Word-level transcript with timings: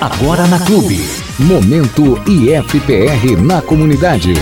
Agora 0.00 0.46
na 0.46 0.60
Clube. 0.60 1.00
Momento 1.40 2.22
IFPR 2.24 3.36
na 3.42 3.60
comunidade. 3.60 4.32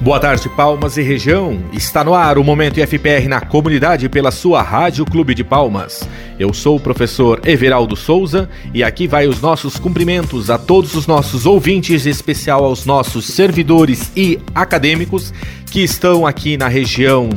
Boa 0.00 0.20
tarde, 0.20 0.48
Palmas 0.50 0.96
e 0.96 1.02
região. 1.02 1.58
Está 1.72 2.04
no 2.04 2.14
ar 2.14 2.38
o 2.38 2.44
Momento 2.44 2.78
IFPR 2.78 3.26
na 3.26 3.40
comunidade 3.40 4.08
pela 4.08 4.30
sua 4.30 4.62
Rádio 4.62 5.04
Clube 5.04 5.34
de 5.34 5.42
Palmas. 5.42 6.08
Eu 6.38 6.54
sou 6.54 6.76
o 6.76 6.80
professor 6.80 7.40
Everaldo 7.44 7.96
Souza 7.96 8.48
e 8.72 8.84
aqui 8.84 9.08
vai 9.08 9.26
os 9.26 9.40
nossos 9.40 9.76
cumprimentos 9.76 10.48
a 10.48 10.56
todos 10.56 10.94
os 10.94 11.08
nossos 11.08 11.46
ouvintes, 11.46 12.06
em 12.06 12.10
especial 12.10 12.64
aos 12.64 12.86
nossos 12.86 13.24
servidores 13.24 14.12
e 14.14 14.38
acadêmicos 14.54 15.34
que 15.68 15.82
estão 15.82 16.24
aqui 16.24 16.56
na 16.56 16.68
região 16.68 17.28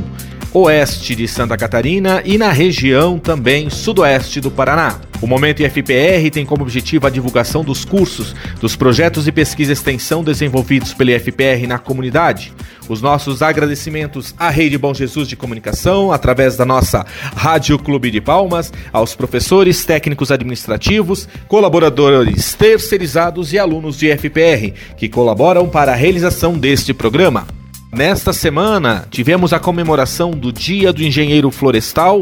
oeste 0.62 1.16
de 1.16 1.28
Santa 1.28 1.56
Catarina 1.56 2.22
e 2.26 2.38
na 2.38 2.52
região 2.52 3.20
também 3.20 3.70
sudoeste 3.70 4.42
do 4.42 4.50
Paraná. 4.50 5.00
O 5.22 5.28
Momento 5.28 5.62
IFPR 5.62 6.30
tem 6.32 6.46
como 6.46 6.62
objetivo 6.62 7.08
a 7.08 7.10
divulgação 7.10 7.64
dos 7.64 7.84
cursos, 7.84 8.36
dos 8.60 8.76
projetos 8.76 9.26
de 9.26 9.32
pesquisa 9.32 9.72
e 9.72 9.74
extensão 9.74 10.24
desenvolvidos 10.24 10.94
pelo 10.94 11.12
IFPR 11.12 11.68
na 11.68 11.80
comunidade. 11.80 12.54
Os 12.88 13.02
nossos 13.02 13.42
agradecimentos 13.42 14.34
à 14.38 14.50
Rede 14.50 14.78
Bom 14.78 14.94
Jesus 14.94 15.28
de 15.28 15.36
Comunicação, 15.36 16.12
através 16.12 16.56
da 16.56 16.66
nossa 16.66 17.06
Rádio 17.36 17.78
Clube 17.80 18.12
de 18.12 18.22
Palmas, 18.22 18.72
aos 18.94 19.16
professores, 19.16 19.86
técnicos 19.86 20.32
administrativos, 20.32 21.28
colaboradores 21.48 22.54
terceirizados 22.54 23.54
e 23.54 23.60
alunos 23.60 23.98
de 23.98 24.08
IFPR, 24.08 24.74
que 24.96 25.10
colaboram 25.10 25.68
para 25.68 25.94
a 25.94 25.96
realização 25.96 26.58
deste 26.58 26.94
programa. 26.94 27.57
Nesta 27.92 28.34
semana, 28.34 29.08
tivemos 29.10 29.54
a 29.54 29.60
comemoração 29.60 30.32
do 30.32 30.52
Dia 30.52 30.92
do 30.92 31.02
Engenheiro 31.02 31.50
Florestal, 31.50 32.20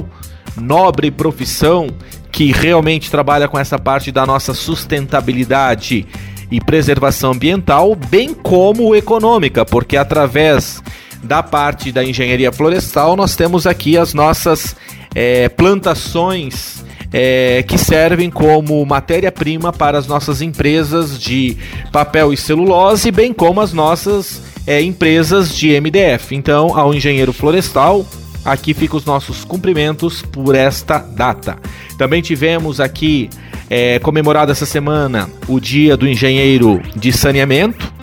nobre 0.56 1.10
profissão 1.10 1.88
que 2.32 2.52
realmente 2.52 3.10
trabalha 3.10 3.48
com 3.48 3.58
essa 3.58 3.80
parte 3.80 4.12
da 4.12 4.26
nossa 4.26 4.54
sustentabilidade 4.54 6.06
e 6.52 6.62
preservação 6.62 7.32
ambiental, 7.32 7.96
bem 7.96 8.34
como 8.34 8.96
econômica, 8.96 9.66
porque 9.66 9.98
através 9.98 10.84
da 11.24 11.42
parte 11.42 11.92
da 11.92 12.04
engenharia 12.04 12.52
florestal 12.52 13.16
nós 13.16 13.36
temos 13.36 13.66
aqui 13.66 13.98
as 13.98 14.14
nossas 14.14 14.76
é, 15.16 15.50
plantações 15.50 16.86
é, 17.12 17.64
que 17.64 17.78
servem 17.78 18.30
como 18.30 18.86
matéria-prima 18.86 19.74
para 19.74 19.98
as 19.98 20.06
nossas 20.06 20.42
empresas 20.42 21.20
de 21.20 21.58
papel 21.92 22.32
e 22.32 22.38
celulose, 22.38 23.10
bem 23.10 23.34
como 23.34 23.62
as 23.62 23.74
nossas 23.74 24.55
é, 24.66 24.82
empresas 24.82 25.56
de 25.56 25.80
MDF. 25.80 26.36
Então, 26.36 26.78
ao 26.78 26.94
engenheiro 26.94 27.32
florestal, 27.32 28.06
aqui 28.44 28.74
ficam 28.74 28.98
os 28.98 29.06
nossos 29.06 29.44
cumprimentos 29.44 30.22
por 30.22 30.56
esta 30.56 30.98
data. 30.98 31.58
Também 31.98 32.22
tivemos 32.22 32.80
aqui 32.80 33.30
é, 33.70 34.00
comemorado 34.00 34.52
essa 34.52 34.66
semana 34.66 35.30
o 35.48 35.60
Dia 35.60 35.98
do 35.98 36.08
Engenheiro 36.08 36.82
de 36.96 37.12
Saneamento, 37.12 37.94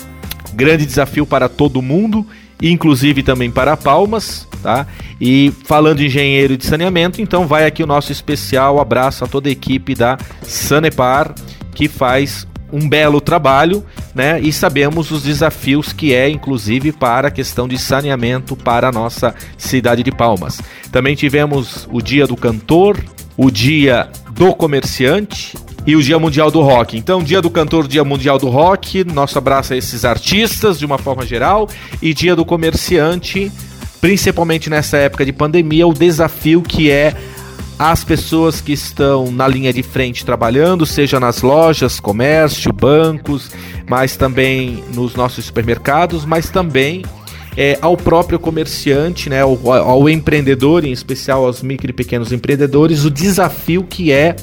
grande 0.55 0.85
desafio 0.85 1.27
para 1.27 1.49
todo 1.49 1.83
mundo, 1.83 2.27
inclusive 2.61 3.23
também 3.23 3.51
para 3.51 3.77
Palmas, 3.77 4.47
tá? 4.63 4.87
E 5.21 5.53
falando 5.65 5.99
de 5.99 6.07
engenheiro 6.07 6.57
de 6.57 6.67
saneamento, 6.67 7.21
então 7.21 7.47
vai 7.47 7.67
aqui 7.67 7.83
o 7.83 7.87
nosso 7.87 8.13
especial 8.13 8.81
abraço 8.81 9.25
a 9.25 9.27
toda 9.29 9.49
a 9.49 9.53
equipe 9.53 9.95
da 9.95 10.19
Sanepar 10.43 11.35
que 11.75 11.89
faz 11.89 12.47
um 12.73 12.89
belo 12.89 13.21
trabalho, 13.21 13.85
né? 14.15 14.41
E 14.41 14.53
sabemos 14.53 15.11
os 15.11 15.23
desafios 15.23 15.93
que 15.93 16.15
é, 16.15 16.29
inclusive, 16.29 16.91
para 16.91 17.29
a 17.29 17.31
questão 17.31 17.69
de 17.69 17.79
saneamento 17.79 18.57
para 18.57 18.89
a 18.89 18.93
nossa 18.93 19.35
cidade 19.59 20.03
de 20.03 20.11
Palmas. 20.11 20.61
Também 20.91 21.15
tivemos 21.15 21.87
o 21.93 22.01
Dia 22.01 22.27
do 22.27 22.37
Cantor, 22.37 22.99
o 23.37 23.51
Dia 23.51 24.09
do 24.31 24.55
Comerciante 24.55 25.57
e 25.87 25.97
o 25.97 26.03
Dia 26.03 26.19
Mundial 26.19 26.51
do 26.51 26.63
Rock. 26.63 26.97
Então, 26.97 27.23
Dia 27.23 27.43
do 27.43 27.51
Cantor, 27.51 27.87
Dia 27.87 28.05
Mundial 28.05 28.39
do 28.39 28.49
Rock, 28.49 29.05
nosso 29.05 29.37
abraço 29.37 29.75
a 29.75 29.77
esses 29.77 30.05
artistas 30.05 30.79
de 30.79 30.87
uma 30.87 30.97
forma 30.97 31.27
geral, 31.27 31.69
e 32.01 32.15
Dia 32.15 32.37
do 32.37 32.45
Comerciante, 32.45 33.51
principalmente 34.01 34.71
nessa 34.71 34.97
época 34.97 35.25
de 35.25 35.33
pandemia, 35.33 35.87
o 35.87 35.93
desafio 35.93 36.63
que 36.63 36.91
é 36.91 37.15
as 37.91 38.05
pessoas 38.05 38.61
que 38.61 38.73
estão 38.73 39.33
na 39.33 39.49
linha 39.49 39.73
de 39.73 39.83
frente 39.83 40.25
trabalhando, 40.25 40.87
seja 40.87 41.19
nas 41.19 41.43
lojas, 41.43 41.99
comércio, 41.99 42.73
bancos, 42.73 43.51
mas 43.89 44.17
também 44.17 44.85
nos 44.95 45.17
nossos 45.17 45.47
supermercados, 45.47 46.25
mas 46.25 46.49
também 46.49 47.03
é, 47.57 47.77
ao 47.83 47.97
próprio 47.97 48.39
comerciante, 48.39 49.29
né, 49.29 49.41
ao, 49.41 49.73
ao 49.73 50.09
empreendedor, 50.09 50.85
em 50.85 50.93
especial 50.93 51.45
aos 51.45 51.61
micro 51.61 51.91
e 51.91 51.93
pequenos 51.93 52.31
empreendedores, 52.31 53.05
o 53.05 53.11
desafio 53.11 53.83
que 53.83 54.13
é 54.13 54.37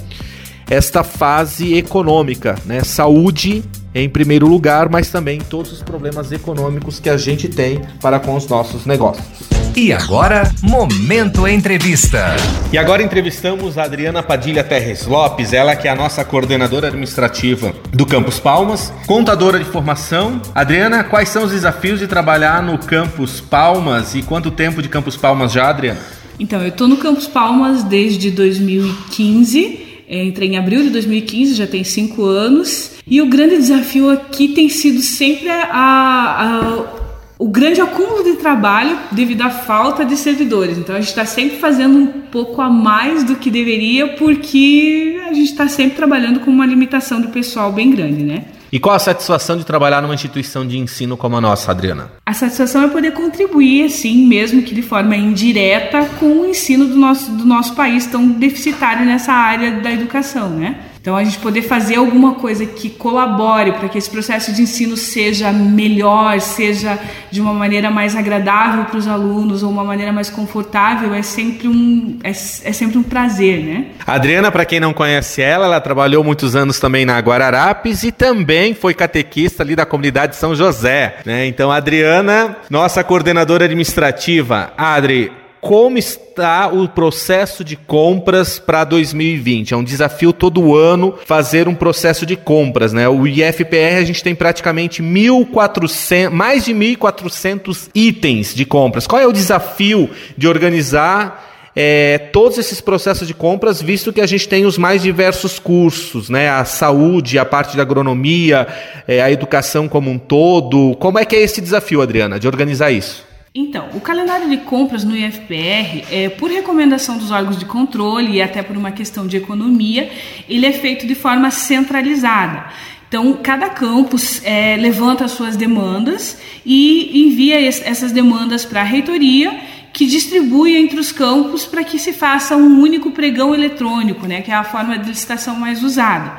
esta 0.68 1.02
fase 1.02 1.74
econômica, 1.74 2.56
né? 2.66 2.84
Saúde 2.84 3.64
em 3.94 4.08
primeiro 4.08 4.46
lugar, 4.46 4.88
mas 4.88 5.10
também 5.10 5.40
todos 5.40 5.72
os 5.72 5.82
problemas 5.82 6.32
econômicos 6.32 7.00
que 7.00 7.10
a 7.10 7.16
gente 7.16 7.48
tem 7.48 7.80
para 8.00 8.18
com 8.18 8.34
os 8.34 8.46
nossos 8.46 8.86
negócios. 8.86 9.50
E 9.76 9.92
agora, 9.92 10.50
Momento 10.62 11.46
Entrevista. 11.46 12.34
E 12.72 12.78
agora 12.78 13.02
entrevistamos 13.02 13.78
a 13.78 13.84
Adriana 13.84 14.20
Padilha 14.20 14.64
Terres 14.64 15.06
Lopes, 15.06 15.52
ela 15.52 15.76
que 15.76 15.86
é 15.86 15.90
a 15.90 15.94
nossa 15.94 16.24
coordenadora 16.24 16.88
administrativa 16.88 17.72
do 17.92 18.04
Campus 18.04 18.40
Palmas, 18.40 18.92
contadora 19.06 19.60
de 19.60 19.64
formação. 19.64 20.42
Adriana, 20.54 21.04
quais 21.04 21.28
são 21.28 21.44
os 21.44 21.52
desafios 21.52 22.00
de 22.00 22.08
trabalhar 22.08 22.60
no 22.62 22.78
Campus 22.78 23.40
Palmas 23.40 24.14
e 24.16 24.22
quanto 24.22 24.50
tempo 24.50 24.82
de 24.82 24.88
Campus 24.88 25.16
Palmas 25.16 25.52
já, 25.52 25.68
Adriana? 25.68 26.00
Então, 26.38 26.60
eu 26.62 26.68
estou 26.68 26.88
no 26.88 26.96
Campus 26.96 27.28
Palmas 27.28 27.84
desde 27.84 28.30
2015. 28.30 29.89
Entrei 30.10 30.48
em 30.48 30.58
abril 30.58 30.82
de 30.82 30.90
2015, 30.90 31.54
já 31.54 31.68
tem 31.68 31.84
cinco 31.84 32.24
anos. 32.24 32.92
E 33.06 33.22
o 33.22 33.26
grande 33.26 33.56
desafio 33.56 34.10
aqui 34.10 34.48
tem 34.48 34.68
sido 34.68 35.00
sempre 35.02 35.48
a, 35.48 35.68
a 35.70 37.00
o 37.38 37.48
grande 37.48 37.80
acúmulo 37.80 38.22
de 38.22 38.34
trabalho 38.34 38.98
devido 39.12 39.40
à 39.40 39.48
falta 39.48 40.04
de 40.04 40.14
servidores. 40.14 40.76
Então 40.76 40.94
a 40.94 41.00
gente 41.00 41.08
está 41.08 41.24
sempre 41.24 41.56
fazendo 41.56 41.96
um 41.96 42.06
pouco 42.06 42.60
a 42.60 42.68
mais 42.68 43.24
do 43.24 43.36
que 43.36 43.50
deveria, 43.50 44.08
porque 44.08 45.18
a 45.26 45.32
gente 45.32 45.50
está 45.50 45.66
sempre 45.66 45.96
trabalhando 45.96 46.40
com 46.40 46.50
uma 46.50 46.66
limitação 46.66 47.18
do 47.18 47.28
pessoal 47.28 47.72
bem 47.72 47.90
grande, 47.90 48.22
né? 48.22 48.44
E 48.72 48.78
qual 48.78 48.94
a 48.94 48.98
satisfação 48.98 49.56
de 49.56 49.64
trabalhar 49.64 50.00
numa 50.00 50.14
instituição 50.14 50.66
de 50.66 50.78
ensino 50.78 51.16
como 51.16 51.36
a 51.36 51.40
nossa, 51.40 51.70
Adriana? 51.70 52.10
A 52.24 52.32
satisfação 52.32 52.84
é 52.84 52.88
poder 52.88 53.12
contribuir, 53.12 53.86
assim, 53.86 54.26
mesmo 54.26 54.62
que 54.62 54.74
de 54.74 54.82
forma 54.82 55.16
indireta, 55.16 56.04
com 56.20 56.42
o 56.42 56.46
ensino 56.46 56.86
do 56.86 56.96
nosso, 56.96 57.32
do 57.32 57.44
nosso 57.44 57.74
país 57.74 58.06
tão 58.06 58.28
deficitário 58.28 59.04
nessa 59.04 59.32
área 59.32 59.80
da 59.80 59.90
educação, 59.90 60.50
né? 60.50 60.76
Então, 61.00 61.16
a 61.16 61.24
gente 61.24 61.38
poder 61.38 61.62
fazer 61.62 61.96
alguma 61.96 62.34
coisa 62.34 62.66
que 62.66 62.90
colabore 62.90 63.72
para 63.72 63.88
que 63.88 63.96
esse 63.96 64.10
processo 64.10 64.52
de 64.52 64.60
ensino 64.60 64.98
seja 64.98 65.50
melhor, 65.50 66.38
seja 66.40 66.98
de 67.30 67.40
uma 67.40 67.54
maneira 67.54 67.90
mais 67.90 68.14
agradável 68.14 68.84
para 68.84 68.98
os 68.98 69.08
alunos 69.08 69.62
ou 69.62 69.70
uma 69.70 69.82
maneira 69.82 70.12
mais 70.12 70.28
confortável, 70.28 71.14
é 71.14 71.22
sempre 71.22 71.68
um, 71.68 72.18
é, 72.22 72.28
é 72.28 72.32
sempre 72.32 72.98
um 72.98 73.02
prazer, 73.02 73.64
né? 73.64 73.86
A 74.06 74.12
Adriana, 74.12 74.52
para 74.52 74.66
quem 74.66 74.78
não 74.78 74.92
conhece 74.92 75.40
ela, 75.40 75.64
ela 75.64 75.80
trabalhou 75.80 76.22
muitos 76.22 76.54
anos 76.54 76.78
também 76.78 77.06
na 77.06 77.18
Guararapes 77.18 78.02
e 78.02 78.12
também 78.12 78.74
foi 78.74 78.92
catequista 78.92 79.62
ali 79.62 79.74
da 79.74 79.86
comunidade 79.86 80.36
São 80.36 80.54
José, 80.54 81.16
né? 81.24 81.46
Então, 81.46 81.72
a 81.72 81.76
Adriana, 81.76 82.58
nossa 82.68 83.02
coordenadora 83.02 83.64
administrativa. 83.64 84.70
Adri, 84.76 85.32
como 85.60 85.98
está 85.98 86.68
o 86.68 86.88
processo 86.88 87.62
de 87.62 87.76
compras 87.76 88.58
para 88.58 88.84
2020. 88.84 89.74
É 89.74 89.76
um 89.76 89.84
desafio 89.84 90.32
todo 90.32 90.74
ano 90.74 91.14
fazer 91.26 91.68
um 91.68 91.74
processo 91.74 92.24
de 92.24 92.36
compras, 92.36 92.92
né? 92.92 93.08
O 93.08 93.26
IFPR 93.26 93.98
a 93.98 94.04
gente 94.04 94.22
tem 94.22 94.34
praticamente 94.34 95.02
1.400, 95.02 96.30
mais 96.30 96.64
de 96.64 96.72
1.400 96.72 97.90
itens 97.94 98.54
de 98.54 98.64
compras. 98.64 99.06
Qual 99.06 99.20
é 99.20 99.26
o 99.26 99.32
desafio 99.32 100.08
de 100.36 100.48
organizar 100.48 101.48
é, 101.76 102.18
todos 102.32 102.58
esses 102.58 102.80
processos 102.80 103.28
de 103.28 103.34
compras, 103.34 103.80
visto 103.80 104.12
que 104.12 104.20
a 104.20 104.26
gente 104.26 104.48
tem 104.48 104.66
os 104.66 104.76
mais 104.76 105.02
diversos 105.02 105.58
cursos, 105.58 106.28
né? 106.28 106.48
A 106.48 106.64
saúde, 106.64 107.38
a 107.38 107.44
parte 107.44 107.76
da 107.76 107.82
agronomia, 107.82 108.66
é, 109.06 109.20
a 109.22 109.30
educação 109.30 109.88
como 109.88 110.10
um 110.10 110.18
todo. 110.18 110.96
Como 110.98 111.18
é 111.18 111.24
que 111.24 111.36
é 111.36 111.40
esse 111.40 111.60
desafio, 111.60 112.02
Adriana, 112.02 112.40
de 112.40 112.48
organizar 112.48 112.90
isso? 112.90 113.29
Então, 113.52 113.88
o 113.94 114.00
calendário 114.00 114.48
de 114.48 114.58
compras 114.58 115.02
no 115.02 115.16
IFPR, 115.16 116.04
é, 116.08 116.28
por 116.28 116.48
recomendação 116.48 117.18
dos 117.18 117.32
órgãos 117.32 117.58
de 117.58 117.64
controle 117.64 118.34
e 118.34 118.42
até 118.42 118.62
por 118.62 118.76
uma 118.76 118.92
questão 118.92 119.26
de 119.26 119.36
economia, 119.36 120.08
ele 120.48 120.66
é 120.66 120.72
feito 120.72 121.04
de 121.04 121.16
forma 121.16 121.50
centralizada. 121.50 122.66
Então, 123.08 123.36
cada 123.42 123.68
campus 123.68 124.40
é, 124.44 124.76
levanta 124.76 125.24
as 125.24 125.32
suas 125.32 125.56
demandas 125.56 126.40
e 126.64 127.26
envia 127.26 127.60
essas 127.60 128.12
demandas 128.12 128.64
para 128.64 128.82
a 128.82 128.84
reitoria, 128.84 129.58
que 129.92 130.06
distribui 130.06 130.76
entre 130.76 131.00
os 131.00 131.10
campos 131.10 131.66
para 131.66 131.82
que 131.82 131.98
se 131.98 132.12
faça 132.12 132.56
um 132.56 132.80
único 132.80 133.10
pregão 133.10 133.52
eletrônico, 133.52 134.28
né, 134.28 134.42
que 134.42 134.52
é 134.52 134.54
a 134.54 134.62
forma 134.62 134.96
de 134.96 135.08
licitação 135.08 135.56
mais 135.56 135.82
usada. 135.82 136.38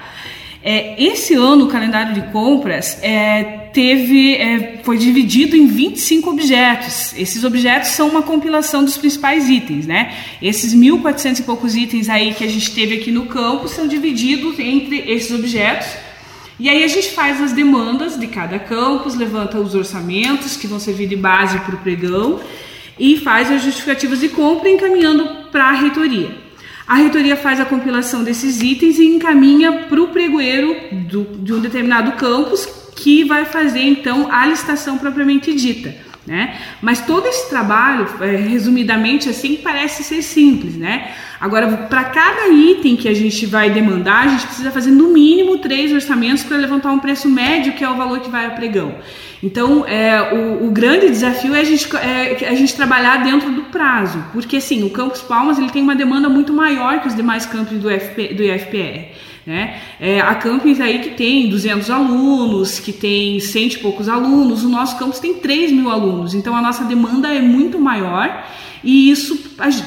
É, 0.64 1.02
esse 1.04 1.34
ano, 1.34 1.66
o 1.66 1.68
calendário 1.68 2.14
de 2.14 2.22
compras 2.32 2.98
é, 3.02 3.70
teve 3.74 4.36
é, 4.36 4.80
foi 4.84 4.98
dividido 4.98 5.56
em 5.56 5.66
25 5.66 6.30
objetos. 6.30 7.14
Esses 7.18 7.44
objetos 7.44 7.90
são 7.90 8.10
uma 8.10 8.22
compilação 8.22 8.84
dos 8.84 8.96
principais 8.96 9.50
itens, 9.50 9.88
né? 9.88 10.16
Esses 10.40 10.76
1.400 10.76 11.40
e 11.40 11.44
poucos 11.44 11.76
itens 11.76 12.10
aí 12.10 12.34
que 12.36 12.44
a 12.44 12.48
gente 12.48 12.72
teve 12.72 12.98
aqui 12.98 13.12
no 13.12 13.26
campo 13.26 13.68
são 13.68 13.88
divididos 13.88 14.60
entre 14.60 15.00
esses 15.12 15.32
objetos. 15.32 15.88
E 16.60 16.70
aí 16.70 16.84
a 16.84 16.88
gente 16.88 17.10
faz 17.10 17.42
as 17.42 17.54
demandas 17.54 18.20
de 18.20 18.28
cada 18.28 18.60
campus, 18.60 19.16
levanta 19.16 19.60
os 19.60 19.74
orçamentos 19.74 20.56
que 20.56 20.68
vão 20.68 20.80
servir 20.80 21.08
de 21.08 21.16
base 21.16 21.58
para 21.62 21.74
o 21.74 21.80
pregão 21.80 22.40
e 23.00 23.18
faz 23.18 23.52
as 23.52 23.64
justificativas 23.64 24.20
de 24.20 24.30
compra 24.30 24.70
encaminhando 24.70 25.50
para 25.52 25.70
a 25.70 25.72
reitoria. 25.72 26.41
A 26.88 26.96
reitoria 26.96 27.38
faz 27.38 27.60
a 27.60 27.66
compilação 27.66 28.24
desses 28.24 28.62
itens 28.62 29.00
e 29.00 29.06
encaminha 29.06 29.86
para 29.88 30.02
o 30.02 30.10
pregoeiro 30.10 30.76
do, 31.08 31.24
de 31.38 31.54
um 31.54 31.60
determinado 31.60 32.14
campus, 32.14 32.68
que 32.96 33.24
vai 33.24 33.46
fazer 33.46 33.82
então 33.82 34.32
a 34.32 34.46
licitação 34.46 34.98
propriamente 34.98 35.54
dita. 35.54 35.96
Né? 36.32 36.56
Mas 36.82 37.06
todo 37.06 37.28
esse 37.28 37.50
trabalho, 37.50 38.08
é, 38.22 38.38
resumidamente 38.38 39.28
assim, 39.28 39.58
parece 39.58 40.02
ser 40.02 40.22
simples, 40.22 40.78
né? 40.78 41.12
Agora, 41.42 41.68
para 41.90 42.06
cada 42.06 42.48
item 42.48 42.96
que 42.96 43.10
a 43.10 43.14
gente 43.14 43.46
vai 43.46 43.70
demandar, 43.70 44.28
a 44.28 44.28
gente 44.30 44.46
precisa 44.46 44.72
fazer 44.72 44.92
no 44.92 45.10
mínimo 45.10 45.58
três 45.58 45.92
orçamentos 45.92 46.46
para 46.46 46.56
levantar 46.56 46.94
um 46.94 47.00
preço 47.00 47.30
médio, 47.30 47.74
que 47.74 47.84
é 47.84 47.90
o 47.90 47.98
valor 47.98 48.22
que 48.22 48.30
vai 48.30 48.46
a 48.46 48.52
pregão. 48.52 48.96
Então, 49.44 49.86
é, 49.86 50.34
o, 50.34 50.68
o, 50.68 50.72
grande 50.72 51.10
desafio 51.10 51.54
é 51.54 51.60
a, 51.60 51.66
gente, 51.66 51.94
é 51.98 52.48
a 52.48 52.56
gente 52.56 52.74
trabalhar 52.78 53.26
dentro 53.26 53.52
do 53.52 53.64
prazo, 53.64 54.24
porque 54.32 54.56
assim, 54.56 54.84
o 54.84 54.90
Campus 54.90 55.20
Palmas 55.20 55.60
ele 55.60 55.70
tem 55.70 55.84
uma 55.84 55.96
demanda 55.98 56.30
muito 56.30 56.54
maior 56.54 57.02
que 57.02 57.10
os 57.10 57.16
demais 57.16 57.46
campos 57.46 57.78
do, 57.78 57.90
FP, 57.90 58.36
do 58.36 58.42
IFPR. 58.42 59.10
Né? 59.52 59.82
É, 60.00 60.22
há 60.22 60.40
aí 60.82 61.00
que 61.00 61.10
tem 61.10 61.50
200 61.50 61.90
alunos, 61.90 62.80
que 62.80 62.94
tem 62.94 63.38
cento 63.42 63.74
e 63.74 63.80
poucos 63.80 64.08
alunos, 64.08 64.64
o 64.64 64.70
nosso 64.70 64.98
campus 64.98 65.20
tem 65.20 65.34
3 65.34 65.74
mil 65.74 65.90
alunos, 65.90 66.34
então 66.34 66.56
a 66.56 66.62
nossa 66.62 66.86
demanda 66.86 67.28
é 67.28 67.42
muito 67.42 67.78
maior 67.78 68.46
e 68.82 69.12
isso 69.12 69.38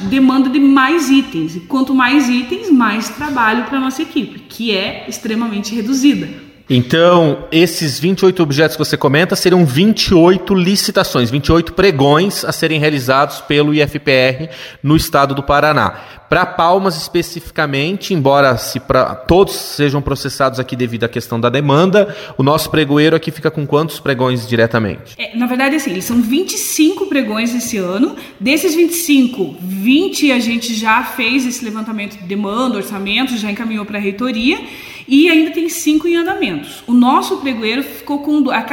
demanda 0.03 0.51
de 0.51 0.59
mais 0.59 1.09
itens. 1.09 1.55
E 1.55 1.61
quanto 1.61 1.95
mais 1.95 2.29
itens, 2.29 2.69
mais 2.69 3.09
trabalho 3.09 3.63
para 3.63 3.79
a 3.79 3.81
nossa 3.81 4.03
equipe, 4.03 4.37
que 4.47 4.71
é 4.71 5.05
extremamente 5.09 5.73
reduzida. 5.73 6.44
Então, 6.69 7.45
esses 7.51 7.99
28 7.99 8.41
objetos 8.41 8.75
que 8.75 8.83
você 8.83 8.97
comenta 8.97 9.35
seriam 9.35 9.63
28 9.63 10.53
licitações, 10.55 11.29
28 11.29 11.73
pregões 11.73 12.43
a 12.43 12.51
serem 12.51 12.79
realizados 12.79 13.39
pelo 13.41 13.73
IFPR 13.73 14.49
no 14.81 14.95
estado 14.95 15.35
do 15.35 15.43
Paraná. 15.43 16.01
Para 16.27 16.43
Palmas 16.43 16.97
especificamente, 16.97 18.15
embora 18.15 18.57
se 18.57 18.79
pra, 18.79 19.13
todos 19.13 19.53
sejam 19.53 20.01
processados 20.01 20.59
aqui 20.59 20.75
devido 20.75 21.03
à 21.03 21.07
questão 21.07 21.39
da 21.39 21.49
demanda, 21.49 22.15
o 22.35 22.41
nosso 22.41 22.71
pregoeiro 22.71 23.15
aqui 23.15 23.29
fica 23.29 23.51
com 23.51 23.67
quantos 23.67 23.99
pregões 23.99 24.47
diretamente? 24.47 25.13
É, 25.19 25.37
na 25.37 25.45
verdade, 25.45 25.75
assim, 25.75 26.01
são 26.01 26.19
25 26.19 27.05
pregões 27.05 27.53
esse 27.53 27.77
ano. 27.77 28.15
Desses 28.39 28.73
25, 28.73 29.57
20 29.61 30.31
a 30.31 30.39
gente 30.39 30.73
já 30.73 31.03
fez 31.03 31.45
esse 31.45 31.63
levantamento 31.63 32.17
de 32.17 32.23
demanda, 32.23 32.77
orçamento, 32.77 33.37
já 33.37 33.51
encaminhou 33.51 33.85
para 33.85 33.99
a 33.99 34.01
reitoria 34.01 34.59
e 35.07 35.29
ainda 35.29 35.51
tem 35.51 35.69
cinco 35.69 36.07
em 36.07 36.15
andamentos. 36.15 36.83
O 36.87 36.93
nosso 36.93 37.37
pregoeiro 37.37 37.83
ficou 37.83 38.19
com 38.19 38.49
a, 38.49 38.65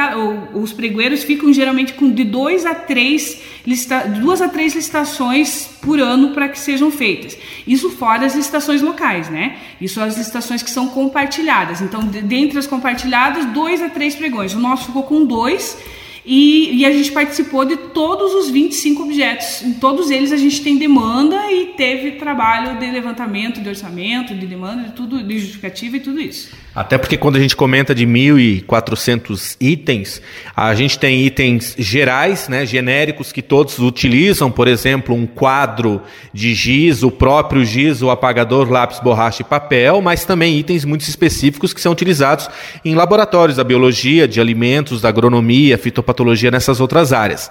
os 0.53 0.73
pregoeiros 0.73 1.23
ficam 1.23 1.53
geralmente 1.53 1.93
com 1.93 2.09
de 2.09 2.23
dois 2.23 2.65
a 2.65 2.73
três 2.73 3.41
lista, 3.65 3.99
duas 4.21 4.41
a 4.41 4.49
três 4.49 4.73
licitações 4.73 5.67
por 5.81 5.99
ano 5.99 6.29
para 6.31 6.49
que 6.49 6.59
sejam 6.59 6.89
feitas. 6.89 7.37
Isso 7.67 7.89
fora 7.91 8.25
as 8.25 8.35
licitações 8.35 8.81
locais, 8.81 9.29
né? 9.29 9.57
Isso 9.79 10.01
as 10.01 10.17
licitações 10.17 10.63
que 10.63 10.71
são 10.71 10.87
compartilhadas. 10.87 11.81
Então, 11.81 12.01
de, 12.01 12.21
dentre 12.21 12.57
as 12.57 12.67
compartilhadas, 12.67 13.45
dois 13.45 13.81
a 13.81 13.89
três 13.89 14.15
pregões. 14.15 14.53
O 14.53 14.59
nosso 14.59 14.87
ficou 14.87 15.03
com 15.03 15.25
dois 15.25 15.77
e, 16.25 16.79
e, 16.79 16.85
a 16.85 16.91
gente 16.91 17.11
participou 17.11 17.65
de 17.65 17.75
todos 17.75 18.33
os 18.33 18.49
25 18.49 19.03
objetos. 19.03 19.61
Em 19.61 19.73
todos 19.73 20.09
eles 20.09 20.31
a 20.31 20.37
gente 20.37 20.61
tem 20.61 20.77
demanda 20.77 21.51
e 21.51 21.73
teve 21.75 22.11
trabalho 22.11 22.79
de 22.79 22.89
levantamento 22.89 23.59
de 23.61 23.67
orçamento, 23.67 24.33
de 24.33 24.47
demanda, 24.47 24.83
de 24.83 24.91
tudo, 24.93 25.21
de 25.21 25.39
justificativa 25.39 25.97
e 25.97 25.99
tudo 25.99 26.21
isso. 26.21 26.49
Até 26.73 26.97
porque 26.97 27.17
quando 27.17 27.35
a 27.35 27.39
gente 27.39 27.55
comenta 27.55 27.93
de 27.93 28.07
1.400 28.07 29.57
itens, 29.59 30.21
a 30.55 30.73
gente 30.73 30.97
tem 30.97 31.23
itens 31.23 31.75
gerais, 31.77 32.47
né, 32.47 32.65
genéricos 32.65 33.31
que 33.31 33.43
todos 33.43 33.77
utilizam, 33.77 34.49
por 34.49 34.67
exemplo, 34.67 35.13
um 35.13 35.27
quadro 35.27 36.01
de 36.33 36.53
giz, 36.55 37.03
o 37.03 37.11
próprio 37.11 37.63
giz, 37.63 38.01
o 38.01 38.09
apagador, 38.09 38.71
lápis, 38.71 38.99
borracha 38.99 39.43
e 39.43 39.45
papel, 39.45 40.01
mas 40.01 40.25
também 40.25 40.57
itens 40.57 40.83
muito 40.83 41.01
específicos 41.01 41.73
que 41.73 41.81
são 41.81 41.91
utilizados 41.91 42.49
em 42.83 42.95
laboratórios 42.95 43.57
da 43.57 43.63
biologia, 43.63 44.27
de 44.27 44.41
alimentos, 44.41 45.01
da 45.01 45.09
agronomia, 45.09 45.77
fitopatologia, 45.77 46.12
nessas 46.51 46.79
outras 46.79 47.13
áreas. 47.13 47.49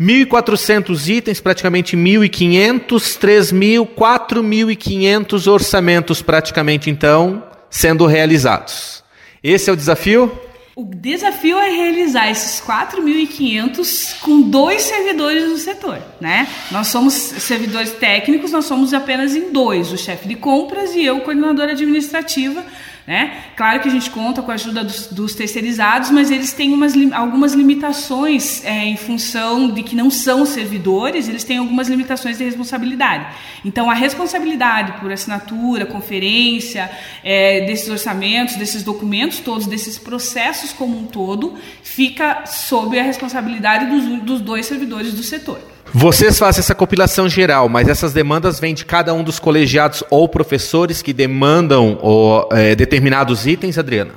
1.400 0.00 1.08
itens, 1.08 1.40
praticamente 1.40 1.96
1.500, 1.96 2.80
3.000, 3.18 3.88
4.500 3.96 5.46
orçamentos 5.50 6.20
praticamente 6.20 6.90
então 6.90 7.44
sendo 7.70 8.06
realizados. 8.06 9.04
Esse 9.42 9.70
é 9.70 9.72
o 9.72 9.76
desafio? 9.76 10.32
O 10.76 10.84
desafio 10.84 11.56
é 11.56 11.70
realizar 11.70 12.28
esses 12.28 12.60
4.500 12.60 14.18
com 14.18 14.40
dois 14.40 14.82
servidores 14.82 15.48
no 15.48 15.56
setor, 15.56 16.00
né? 16.20 16.48
Nós 16.72 16.88
somos 16.88 17.14
servidores 17.14 17.92
técnicos, 17.92 18.50
nós 18.50 18.64
somos 18.64 18.92
apenas 18.92 19.36
em 19.36 19.52
dois, 19.52 19.92
o 19.92 19.96
chefe 19.96 20.26
de 20.26 20.34
compras 20.34 20.92
e 20.96 21.04
eu, 21.04 21.20
coordenadora 21.20 21.72
administrativa, 21.72 22.64
né? 23.06 23.44
Claro 23.54 23.80
que 23.80 23.88
a 23.88 23.90
gente 23.90 24.08
conta 24.10 24.40
com 24.40 24.50
a 24.50 24.54
ajuda 24.54 24.82
dos, 24.82 25.08
dos 25.08 25.34
terceirizados, 25.34 26.10
mas 26.10 26.30
eles 26.30 26.54
têm 26.54 26.72
umas, 26.72 26.94
algumas 27.12 27.52
limitações 27.52 28.64
é, 28.64 28.86
em 28.86 28.96
função 28.96 29.70
de 29.70 29.82
que 29.82 29.94
não 29.94 30.10
são 30.10 30.46
servidores, 30.46 31.28
eles 31.28 31.44
têm 31.44 31.58
algumas 31.58 31.88
limitações 31.88 32.38
de 32.38 32.44
responsabilidade. 32.44 33.26
Então, 33.62 33.90
a 33.90 33.94
responsabilidade 33.94 35.00
por 35.00 35.12
assinatura, 35.12 35.84
conferência, 35.84 36.90
é, 37.22 37.66
desses 37.66 37.90
orçamentos, 37.90 38.56
desses 38.56 38.82
documentos 38.82 39.38
todos, 39.40 39.66
desses 39.66 39.98
processos 39.98 40.72
como 40.72 40.98
um 40.98 41.04
todo, 41.04 41.54
fica 41.82 42.46
sob 42.46 42.98
a 42.98 43.02
responsabilidade 43.02 43.86
dos, 43.86 44.22
dos 44.22 44.40
dois 44.40 44.64
servidores 44.64 45.12
do 45.12 45.22
setor. 45.22 45.73
Vocês 45.96 46.36
fazem 46.40 46.58
essa 46.58 46.74
compilação 46.74 47.28
geral, 47.28 47.68
mas 47.68 47.86
essas 47.86 48.12
demandas 48.12 48.58
vêm 48.58 48.74
de 48.74 48.84
cada 48.84 49.14
um 49.14 49.22
dos 49.22 49.38
colegiados 49.38 50.02
ou 50.10 50.28
professores 50.28 51.00
que 51.00 51.12
demandam 51.12 51.96
ou, 52.02 52.48
é, 52.50 52.74
determinados 52.74 53.46
itens, 53.46 53.78
Adriana? 53.78 54.10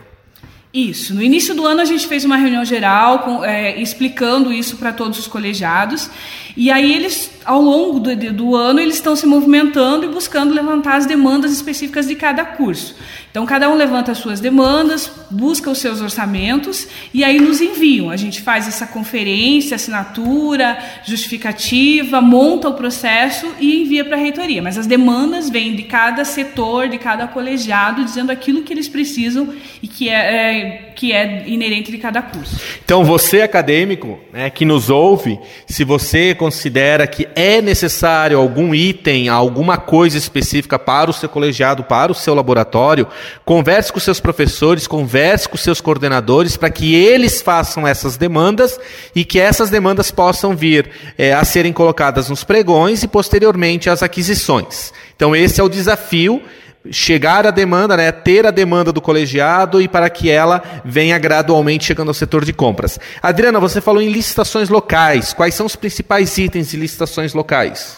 Isso. 0.74 1.14
No 1.14 1.22
início 1.22 1.54
do 1.54 1.68
ano 1.68 1.80
a 1.80 1.86
gente 1.86 2.08
fez 2.08 2.26
uma 2.26 2.36
reunião 2.36 2.66
geral 2.66 3.20
com, 3.20 3.46
é, 3.46 3.80
explicando 3.80 4.52
isso 4.52 4.78
para 4.78 4.92
todos 4.92 5.20
os 5.20 5.28
colegiados. 5.28 6.10
E 6.56 6.72
aí 6.72 6.96
eles, 6.96 7.30
ao 7.48 7.62
longo 7.62 8.02
do, 8.02 8.14
do 8.34 8.56
ano, 8.58 8.82
eles 8.82 8.96
estão 8.96 9.16
se 9.16 9.26
movimentando 9.26 10.06
e 10.06 10.10
buscando 10.10 10.54
levantar 10.54 10.98
as 10.98 11.06
demandas 11.06 11.54
específicas 11.54 12.06
de 12.06 12.14
cada 12.14 12.44
curso. 12.44 12.94
Então, 13.32 13.46
cada 13.46 13.70
um 13.70 13.76
levanta 13.76 14.12
as 14.12 14.18
suas 14.18 14.42
demandas, 14.42 15.10
busca 15.32 15.70
os 15.70 15.78
seus 15.78 16.02
orçamentos 16.02 16.88
e 17.14 17.24
aí 17.24 17.40
nos 17.40 17.62
enviam. 17.62 18.10
A 18.10 18.18
gente 18.18 18.42
faz 18.42 18.68
essa 18.68 18.86
conferência, 18.86 19.76
assinatura, 19.76 20.78
justificativa, 21.06 22.20
monta 22.20 22.68
o 22.68 22.74
processo 22.74 23.48
e 23.60 23.84
envia 23.84 24.04
para 24.04 24.18
a 24.18 24.20
reitoria. 24.20 24.62
Mas 24.62 24.78
as 24.78 24.86
demandas 24.86 25.50
vêm 25.50 25.74
de 25.74 25.84
cada 25.84 26.26
setor, 26.26 26.90
de 26.90 26.98
cada 26.98 27.28
colegiado, 27.28 28.04
dizendo 28.04 28.30
aquilo 28.30 28.64
que 28.64 28.74
eles 28.74 28.90
precisam 28.90 29.54
e 29.82 29.88
que 29.88 30.10
é, 30.10 30.16
é 30.16 30.94
que 30.98 31.14
é 31.14 31.44
inerente 31.46 31.92
de 31.92 32.00
cada 32.00 32.24
curso. 32.24 32.60
Então, 32.84 33.06
você 33.06 33.44
acadêmico 33.44 34.20
né, 34.34 34.50
que 34.50 34.66
nos 34.66 34.90
ouve, 34.90 35.40
se 35.68 35.84
você 35.84 36.34
considera 36.34 37.06
que 37.06 37.28
é 37.36 37.62
necessário 37.62 38.40
algum 38.40 38.74
item, 38.74 39.30
alguma 39.30 39.78
coisa 39.78 40.18
específica 40.18 40.80
para 40.80 41.12
o 41.12 41.14
seu 41.14 41.30
colegiado, 41.30 41.84
para 41.84 42.12
o 42.12 42.16
seu 42.16 42.34
laboratório, 42.34 43.08
converse 43.46 43.94
com 43.94 44.00
seus 44.00 44.20
professores, 44.20 44.88
converse 44.88 45.48
com 45.48 45.56
seus 45.56 45.80
coordenadores 45.80 46.58
para 46.58 46.72
que 46.72 46.96
eles 46.96 47.44
façam 47.44 47.88
essas 47.88 48.18
demandas 48.18 48.80
e 49.16 49.24
que 49.24 49.40
essas 49.40 49.70
demandas 49.70 50.10
possam 50.10 50.56
vir 50.56 50.90
é, 51.16 51.32
a 51.32 51.46
serem 51.46 51.72
colocadas 51.72 52.28
nos 52.28 52.44
pregões 52.44 53.04
e 53.04 53.08
posteriormente 53.08 53.88
às 53.88 54.02
aquisições. 54.02 54.92
Então, 55.16 55.36
esse 55.36 55.62
é 55.62 55.64
o 55.64 55.70
desafio 55.70 56.42
chegar 56.92 57.46
a 57.46 57.52
demanda, 57.52 57.98
né, 57.98 58.12
ter 58.12 58.46
a 58.46 58.52
demanda 58.52 58.92
do 58.92 59.02
colegiado 59.02 59.82
e 59.82 59.88
para 59.88 60.10
que 60.10 60.30
ela 60.30 60.64
venha 60.84 61.18
gradualmente 61.18 61.86
chegando 61.86 62.10
ao 62.10 62.14
setor 62.14 62.46
de 62.46 62.54
compras. 62.54 63.00
Adriana, 63.22 63.60
você 63.60 63.82
falou 63.82 64.02
em 64.02 64.10
licitações 64.10 64.70
locais. 64.70 65.34
Quais 65.34 65.56
são 65.56 65.66
os 65.66 65.76
principais 65.76 66.38
itens 66.38 66.72
de 66.72 66.78
licitações 66.78 67.34
locais? 67.34 67.98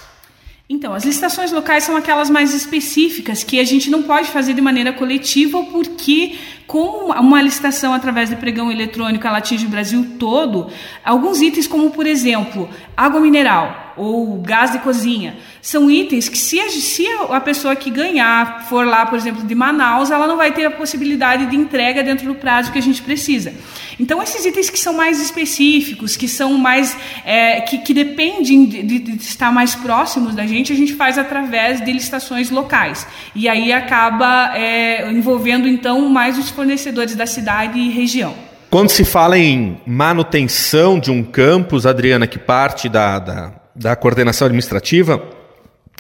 Então, 0.69 0.93
as 0.93 1.03
licitações 1.03 1.51
locais 1.51 1.83
são 1.83 1.97
aquelas 1.97 2.29
mais 2.29 2.53
específicas 2.53 3.43
que 3.43 3.59
a 3.59 3.63
gente 3.63 3.89
não 3.89 4.03
pode 4.03 4.27
fazer 4.29 4.53
de 4.53 4.61
maneira 4.61 4.93
coletiva 4.93 5.63
porque 5.71 6.37
como 6.69 7.11
uma 7.11 7.41
licitação 7.41 7.95
através 7.95 8.29
de 8.29 8.35
pregão 8.35 8.71
eletrônico 8.71 9.25
ela 9.25 9.39
atinge 9.39 9.65
o 9.65 9.69
Brasil 9.69 10.17
todo, 10.19 10.67
alguns 11.03 11.41
itens 11.41 11.65
como, 11.65 11.89
por 11.89 12.05
exemplo, 12.05 12.69
água 12.95 13.19
mineral 13.19 13.89
ou 13.99 14.37
gás 14.37 14.71
de 14.71 14.79
cozinha. 14.79 15.35
São 15.61 15.91
itens 15.91 16.29
que, 16.29 16.37
se 16.37 16.57
a, 16.57 16.69
se 16.69 17.05
a 17.29 17.41
pessoa 17.41 17.75
que 17.75 17.89
ganhar 17.89 18.65
for 18.69 18.87
lá, 18.87 19.05
por 19.05 19.17
exemplo, 19.17 19.43
de 19.43 19.53
Manaus, 19.53 20.09
ela 20.09 20.25
não 20.25 20.37
vai 20.37 20.53
ter 20.53 20.63
a 20.65 20.71
possibilidade 20.71 21.47
de 21.47 21.55
entrega 21.57 22.01
dentro 22.01 22.25
do 22.25 22.35
prazo 22.35 22.71
que 22.71 22.79
a 22.79 22.81
gente 22.81 23.01
precisa. 23.01 23.53
Então, 23.99 24.23
esses 24.23 24.45
itens 24.45 24.69
que 24.69 24.79
são 24.79 24.93
mais 24.93 25.21
específicos, 25.21 26.15
que 26.15 26.29
são 26.29 26.57
mais. 26.57 26.95
É, 27.25 27.59
que, 27.59 27.79
que 27.79 27.93
dependem 27.93 28.65
de, 28.65 28.83
de, 28.83 28.99
de, 28.99 29.15
estar 29.21 29.51
mais 29.51 29.75
próximos 29.75 30.33
da 30.33 30.47
gente, 30.47 30.71
a 30.71 30.75
gente 30.75 30.93
faz 30.93 31.17
através 31.17 31.83
de 31.83 31.91
licitações 31.91 32.49
locais. 32.49 33.05
E 33.35 33.49
aí 33.49 33.73
acaba 33.73 34.55
é, 34.55 35.11
envolvendo, 35.11 35.67
então, 35.67 36.07
mais 36.07 36.37
os 36.37 36.49
fornecedores 36.59 37.15
da 37.15 37.25
cidade 37.25 37.79
e 37.79 37.89
região. 37.89 38.35
Quando 38.69 38.89
se 38.89 39.05
fala 39.05 39.37
em 39.37 39.79
manutenção 39.87 40.99
de 40.99 41.09
um 41.09 41.23
campus, 41.23 41.85
Adriana, 41.85 42.27
que 42.27 42.37
parte 42.37 42.89
da, 42.89 43.17
da, 43.17 43.53
da 43.73 43.95
coordenação 43.95 44.45
administrativa, 44.45 45.23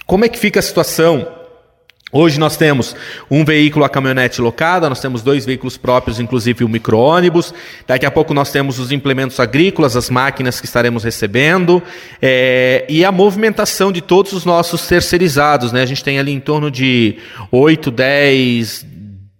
como 0.05 0.25
é 0.25 0.27
que 0.27 0.37
fica 0.37 0.59
a 0.59 0.61
situação 0.61 1.25
Hoje 2.11 2.39
nós 2.39 2.57
temos 2.57 2.95
um 3.29 3.45
veículo, 3.45 3.85
a 3.85 3.89
caminhonete 3.89 4.41
locada, 4.41 4.89
nós 4.89 4.99
temos 4.99 5.21
dois 5.21 5.45
veículos 5.45 5.77
próprios, 5.77 6.19
inclusive 6.19 6.63
o 6.63 6.67
micro-ônibus. 6.67 7.53
Daqui 7.85 8.03
a 8.03 8.09
pouco 8.09 8.33
nós 8.33 8.51
temos 8.51 8.79
os 8.79 8.91
implementos 8.91 9.39
agrícolas, 9.39 9.95
as 9.95 10.09
máquinas 10.09 10.59
que 10.59 10.65
estaremos 10.65 11.03
recebendo, 11.03 11.83
é, 12.19 12.83
e 12.89 13.05
a 13.05 13.11
movimentação 13.11 13.91
de 13.91 14.01
todos 14.01 14.33
os 14.33 14.43
nossos 14.43 14.87
terceirizados. 14.87 15.71
Né? 15.71 15.83
A 15.83 15.85
gente 15.85 16.03
tem 16.03 16.17
ali 16.17 16.31
em 16.31 16.39
torno 16.39 16.71
de 16.71 17.17
8, 17.51 17.91
10 17.91 18.88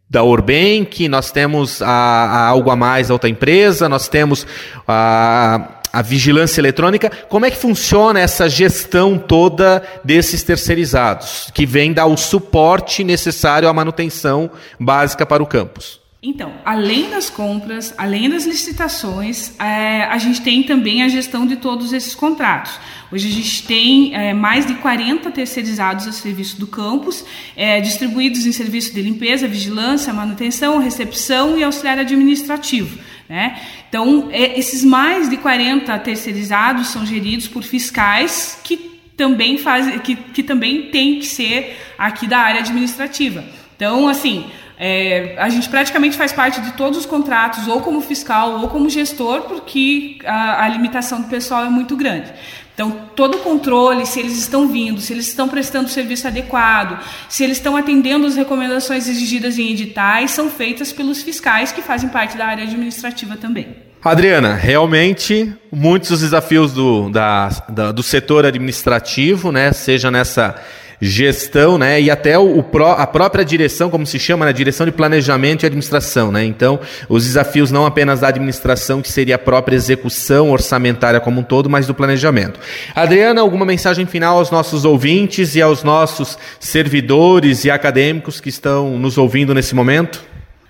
da 0.09 0.23
Urbank, 0.23 1.07
nós 1.07 1.31
temos 1.31 1.81
a, 1.81 1.87
a 1.87 2.47
Algo 2.47 2.71
a 2.71 2.75
Mais, 2.75 3.09
a 3.09 3.13
outra 3.13 3.29
empresa, 3.29 3.87
nós 3.87 4.07
temos 4.07 4.47
a 4.87 5.75
a 5.91 6.01
vigilância 6.01 6.61
eletrônica. 6.61 7.11
Como 7.27 7.45
é 7.45 7.51
que 7.51 7.57
funciona 7.57 8.19
essa 8.19 8.47
gestão 8.47 9.17
toda 9.17 9.83
desses 10.03 10.43
terceirizados, 10.43 11.49
que 11.51 11.65
vem 11.65 11.91
dar 11.91 12.05
o 12.05 12.15
suporte 12.15 13.03
necessário 13.03 13.67
à 13.67 13.73
manutenção 13.73 14.51
básica 14.79 15.25
para 15.25 15.41
o 15.43 15.47
campus? 15.47 15.98
Então, 16.21 16.51
além 16.65 17.09
das 17.09 17.29
compras, 17.29 17.93
além 17.97 18.29
das 18.29 18.45
licitações, 18.45 19.57
é, 19.57 20.03
a 20.03 20.17
gente 20.17 20.41
tem 20.41 20.61
também 20.63 21.01
a 21.01 21.07
gestão 21.07 21.47
de 21.47 21.55
todos 21.55 21.93
esses 21.93 22.13
contratos. 22.13 22.77
Hoje 23.09 23.29
a 23.29 23.31
gente 23.31 23.63
tem 23.65 24.13
é, 24.13 24.33
mais 24.33 24.65
de 24.65 24.73
40 24.75 25.31
terceirizados 25.31 26.05
a 26.07 26.11
serviço 26.11 26.59
do 26.59 26.67
campus, 26.67 27.23
é, 27.55 27.79
distribuídos 27.79 28.45
em 28.45 28.51
serviço 28.51 28.93
de 28.93 29.01
limpeza, 29.01 29.47
vigilância, 29.47 30.11
manutenção, 30.11 30.77
recepção 30.79 31.57
e 31.57 31.63
auxiliar 31.63 31.97
administrativo. 31.97 32.99
Né? 33.29 33.57
Então, 33.87 34.27
é, 34.29 34.59
esses 34.59 34.83
mais 34.83 35.29
de 35.29 35.37
40 35.37 35.97
terceirizados 35.99 36.87
são 36.87 37.05
geridos 37.05 37.47
por 37.47 37.63
fiscais 37.63 38.59
que 38.61 38.75
também 39.15 39.57
fazem, 39.57 39.97
que, 39.99 40.17
que 40.17 40.43
também 40.43 40.89
tem 40.89 41.19
que 41.19 41.27
ser 41.27 41.77
aqui 41.97 42.27
da 42.27 42.39
área 42.39 42.59
administrativa. 42.59 43.41
Então, 43.77 44.09
assim, 44.09 44.45
é, 44.79 45.35
a 45.37 45.49
gente 45.49 45.67
praticamente 45.67 46.15
faz 46.15 46.31
parte 46.31 46.61
de 46.61 46.71
todos 46.71 46.97
os 46.97 47.05
contratos, 47.05 47.67
ou 47.67 47.81
como 47.81 47.99
fiscal 47.99 48.61
ou 48.61 48.69
como 48.69 48.89
gestor, 48.89 49.41
porque 49.41 50.17
a, 50.25 50.63
a 50.63 50.69
limitação 50.69 51.21
do 51.21 51.27
pessoal 51.27 51.65
é 51.65 51.69
muito 51.69 51.97
grande. 51.97 52.31
Então, 52.73 53.09
todo 53.13 53.35
o 53.35 53.39
controle, 53.39 54.05
se 54.05 54.21
eles 54.21 54.37
estão 54.37 54.69
vindo, 54.69 55.01
se 55.01 55.11
eles 55.11 55.27
estão 55.27 55.49
prestando 55.49 55.87
o 55.87 55.91
serviço 55.91 56.25
adequado, 56.25 56.97
se 57.27 57.43
eles 57.43 57.57
estão 57.57 57.75
atendendo 57.75 58.25
as 58.25 58.37
recomendações 58.37 59.05
exigidas 59.09 59.59
em 59.59 59.69
editais, 59.71 60.31
são 60.31 60.49
feitas 60.49 60.93
pelos 60.93 61.21
fiscais 61.21 61.73
que 61.73 61.81
fazem 61.81 62.07
parte 62.07 62.37
da 62.37 62.45
área 62.45 62.63
administrativa 62.63 63.35
também. 63.35 63.75
Adriana, 64.01 64.55
realmente 64.55 65.53
muitos 65.69 66.09
dos 66.09 66.21
desafios 66.21 66.71
do, 66.71 67.09
da, 67.09 67.49
da, 67.67 67.91
do 67.91 68.01
setor 68.01 68.45
administrativo, 68.45 69.51
né, 69.51 69.73
seja 69.73 70.09
nessa 70.09 70.55
gestão, 71.01 71.77
né, 71.77 72.01
e 72.01 72.11
até 72.11 72.37
o, 72.37 72.59
o 72.59 72.83
a 72.85 73.07
própria 73.07 73.43
direção, 73.43 73.89
como 73.89 74.05
se 74.05 74.19
chama, 74.19 74.45
né, 74.45 74.53
direção 74.53 74.85
de 74.85 74.91
planejamento 74.91 75.63
e 75.63 75.65
administração, 75.65 76.31
né. 76.31 76.43
Então, 76.43 76.79
os 77.07 77.25
desafios 77.25 77.71
não 77.71 77.85
apenas 77.85 78.19
da 78.19 78.27
administração, 78.27 79.01
que 79.01 79.11
seria 79.11 79.35
a 79.35 79.39
própria 79.39 79.75
execução 79.75 80.51
orçamentária 80.51 81.19
como 81.19 81.41
um 81.41 81.43
todo, 81.43 81.69
mas 81.69 81.87
do 81.87 81.93
planejamento. 81.93 82.59
Adriana, 82.93 83.41
alguma 83.41 83.65
mensagem 83.65 84.05
final 84.05 84.37
aos 84.37 84.51
nossos 84.51 84.85
ouvintes 84.85 85.55
e 85.55 85.61
aos 85.61 85.83
nossos 85.83 86.37
servidores 86.59 87.65
e 87.65 87.71
acadêmicos 87.71 88.39
que 88.41 88.49
estão 88.49 88.97
nos 88.97 89.17
ouvindo 89.17 89.53
nesse 89.53 89.73
momento? 89.73 90.28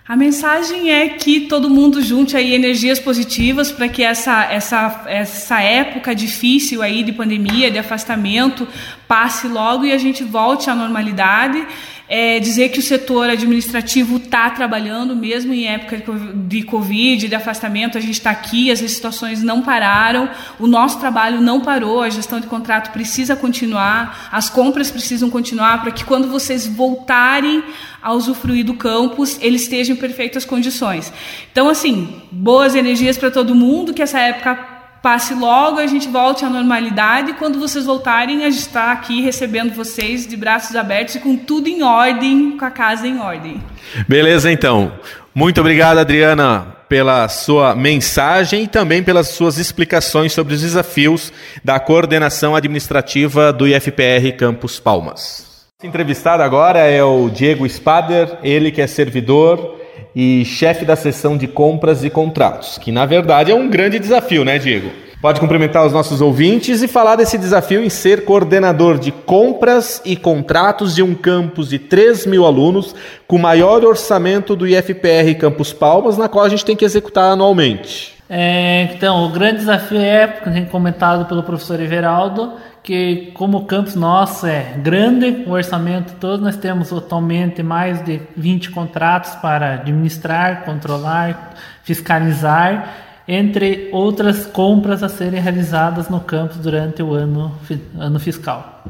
A 0.10 0.16
mensagem 0.16 0.90
é 0.90 1.08
que 1.10 1.42
todo 1.42 1.70
mundo 1.70 2.02
junte 2.02 2.36
aí 2.36 2.56
energias 2.56 3.00
positivas 3.00 3.72
para 3.72 3.88
que 3.88 4.02
essa, 4.02 4.44
essa, 4.46 5.04
essa 5.06 5.62
época 5.62 6.16
difícil 6.16 6.82
aí 6.82 7.04
de 7.04 7.14
pandemia, 7.14 7.70
de 7.70 7.78
afastamento, 7.78 8.68
passe 9.08 9.48
logo 9.48 9.86
e 9.86 9.92
a 9.92 10.00
gente 10.00 10.24
volte 10.24 10.68
à 10.68 10.74
normalidade 10.74 11.64
é, 12.10 12.40
dizer 12.40 12.70
que 12.70 12.80
o 12.80 12.82
setor 12.82 13.30
administrativo 13.30 14.18
está 14.18 14.50
trabalhando, 14.50 15.16
mesmo 15.16 15.54
em 15.54 15.68
época 15.68 16.02
de 16.48 16.64
Covid, 16.64 17.28
de 17.28 17.36
afastamento, 17.36 18.00
a 18.00 18.02
gente 18.02 18.14
está 18.14 18.32
aqui, 18.32 18.72
as 18.72 18.82
licitações 18.82 19.44
não 19.44 19.62
pararam, 19.62 20.28
o 20.60 20.66
nosso 20.66 21.00
trabalho 21.00 21.40
não 21.40 21.62
parou, 21.62 22.02
a 22.02 22.10
gestão 22.10 22.40
de 22.40 22.48
contrato 22.48 22.92
precisa 22.92 23.36
continuar, 23.36 24.28
as 24.32 24.50
compras 24.50 24.90
precisam 24.90 25.30
continuar, 25.30 25.84
para 25.84 25.92
que 25.92 26.04
quando 26.04 26.28
vocês 26.28 26.66
voltarem 26.66 27.64
a 28.02 28.12
usufruir 28.12 28.66
do 28.66 28.74
campus, 28.74 29.38
eles 29.40 29.62
estejam 29.62 29.96
em 29.96 30.00
perfeitas 30.00 30.44
condições. 30.44 31.14
Então, 31.52 31.70
assim, 31.70 32.22
boas 32.32 32.74
energias 32.74 33.20
para 33.20 33.30
todo 33.30 33.54
mundo, 33.54 33.94
que 33.94 34.02
essa 34.02 34.20
época 34.20 34.79
passe 35.02 35.34
logo, 35.34 35.80
a 35.80 35.88
gente 35.88 36.08
volte 36.08 36.46
à 36.46 36.50
normalidade. 36.50 37.34
Quando 37.34 37.60
vocês 37.60 37.86
voltarem, 37.86 38.46
a 38.46 38.50
gente 38.50 38.62
está 38.62 38.92
aqui 38.92 39.22
recebendo 39.22 39.74
vocês 39.74 40.28
de 40.28 40.36
braços 40.36 40.76
abertos 40.76 41.16
e 41.16 41.20
com 41.20 41.36
tudo 41.36 41.68
em 41.68 41.84
ordem, 41.84 42.58
com 42.58 42.66
a 42.66 42.72
casa 42.72 43.08
em 43.08 43.20
ordem. 43.20 43.62
Beleza, 44.08 44.52
então. 44.52 44.92
Muito 45.34 45.62
obrigado, 45.62 46.00
Adriana, 46.00 46.76
pela 46.90 47.28
sua 47.30 47.76
mensagem 47.76 48.64
e 48.64 48.68
também 48.68 49.02
pelas 49.02 49.30
suas 49.30 49.58
explicações 49.58 50.34
sobre 50.34 50.54
os 50.54 50.62
desafios 50.62 51.32
da 51.64 51.80
coordenação 51.80 52.56
administrativa 52.56 53.54
do 53.54 53.68
IFPR 53.68 54.36
Campus 54.38 54.80
Palmas. 54.80 55.48
Entrevistado 55.82 56.44
agora 56.44 56.80
é 56.80 57.02
o 57.02 57.30
Diego 57.30 57.68
Spader, 57.70 58.38
ele 58.44 58.70
que 58.70 58.82
é 58.82 58.88
servidor 58.88 59.79
e 60.16 60.44
chefe 60.46 60.86
da 60.86 60.96
seção 60.96 61.38
de 61.38 61.48
compras 61.48 62.04
e 62.04 62.10
contratos, 62.10 62.78
que 62.78 62.92
na 62.92 63.06
verdade 63.06 63.52
é 63.52 63.56
um 63.56 63.70
grande 63.70 64.00
desafio, 64.00 64.44
né, 64.44 64.58
Diego? 64.58 64.90
Pode 65.22 65.42
cumprimentar 65.42 65.86
os 65.86 65.92
nossos 65.92 66.22
ouvintes 66.22 66.82
e 66.82 66.88
falar 66.88 67.18
desse 67.18 67.38
desafio 67.38 67.84
em 67.84 67.90
ser 67.90 68.24
coordenador 68.24 68.98
de 68.98 69.12
compras 69.12 70.02
e 70.06 70.16
contratos 70.16 70.96
de 70.96 71.04
um 71.04 71.14
campus 71.14 71.70
de 71.70 71.78
3 71.78 72.26
mil 72.26 72.46
alunos, 72.46 72.96
com 73.28 73.36
o 73.36 73.40
maior 73.40 73.84
orçamento 73.84 74.56
do 74.56 74.66
IFPR 74.66 75.36
Campus 75.38 75.74
Palmas, 75.74 76.18
na 76.18 76.30
qual 76.30 76.46
a 76.46 76.50
gente 76.50 76.64
tem 76.64 76.74
que 76.74 76.86
executar 76.86 77.34
anualmente. 77.34 78.18
É, 78.30 78.84
então, 78.94 79.26
o 79.26 79.30
grande 79.30 79.58
desafio 79.58 80.00
é, 80.00 80.28
comentado 80.72 81.26
pelo 81.26 81.44
professor 81.44 81.82
Everaldo, 81.82 82.54
que 82.90 83.30
como 83.36 83.60
o 83.60 83.66
campus 83.66 83.94
nosso 83.94 84.48
é 84.48 84.74
grande, 84.82 85.44
o 85.46 85.52
orçamento 85.52 86.14
todo, 86.20 86.42
nós 86.42 86.58
temos 86.58 86.92
atualmente 86.92 87.62
mais 87.62 88.04
de 88.04 88.20
20 88.36 88.72
contratos 88.72 89.36
para 89.36 89.76
administrar, 89.76 90.66
controlar, 90.66 91.54
fiscalizar, 91.84 93.22
entre 93.28 93.90
outras 93.94 94.48
compras 94.48 95.04
a 95.04 95.08
serem 95.08 95.40
realizadas 95.40 96.10
no 96.10 96.20
campus 96.20 96.58
durante 96.58 97.04
o 97.04 97.14
ano, 97.14 97.52
ano 97.96 98.20
fiscal. 98.20 98.84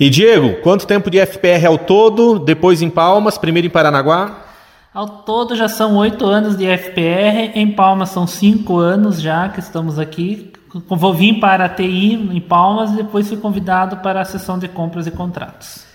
E 0.00 0.10
Diego, 0.10 0.60
quanto 0.60 0.84
tempo 0.84 1.08
de 1.08 1.24
FPR 1.24 1.64
ao 1.68 1.78
todo? 1.78 2.40
Depois 2.40 2.82
em 2.82 2.90
Palmas, 2.90 3.38
primeiro 3.38 3.68
em 3.68 3.70
Paranaguá? 3.70 4.46
Ao 4.92 5.06
todo 5.06 5.54
já 5.54 5.68
são 5.68 5.96
oito 5.98 6.26
anos 6.26 6.56
de 6.56 6.66
FPR, 6.76 7.52
em 7.54 7.70
Palmas 7.70 8.08
são 8.08 8.26
cinco 8.26 8.78
anos 8.78 9.20
já 9.20 9.48
que 9.48 9.60
estamos 9.60 9.96
aqui 9.96 10.57
Vou 10.88 11.14
vir 11.14 11.40
para 11.40 11.64
a 11.64 11.68
TI 11.68 12.14
em 12.14 12.40
Palmas 12.40 12.92
e 12.92 12.96
depois 12.96 13.28
fui 13.28 13.38
convidado 13.38 13.98
para 13.98 14.20
a 14.20 14.24
sessão 14.24 14.58
de 14.58 14.68
compras 14.68 15.06
e 15.06 15.10
contratos. 15.10 15.86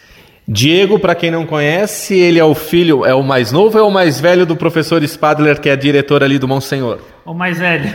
Diego, 0.45 0.99
para 0.99 1.15
quem 1.15 1.31
não 1.31 1.45
conhece, 1.45 2.15
ele 2.15 2.37
é 2.37 2.43
o 2.43 2.53
filho, 2.53 3.05
é 3.05 3.15
o 3.15 3.23
mais 3.23 3.51
novo 3.51 3.77
ou 3.77 3.85
é 3.85 3.87
o 3.87 3.91
mais 3.91 4.19
velho 4.19 4.45
do 4.45 4.57
professor 4.57 5.01
Spadler, 5.07 5.61
que 5.61 5.69
é 5.69 5.75
diretor 5.75 6.21
ali 6.21 6.37
do 6.37 6.49
Monsenhor? 6.49 6.99
O 7.25 7.33
mais 7.33 7.59
velho. 7.59 7.89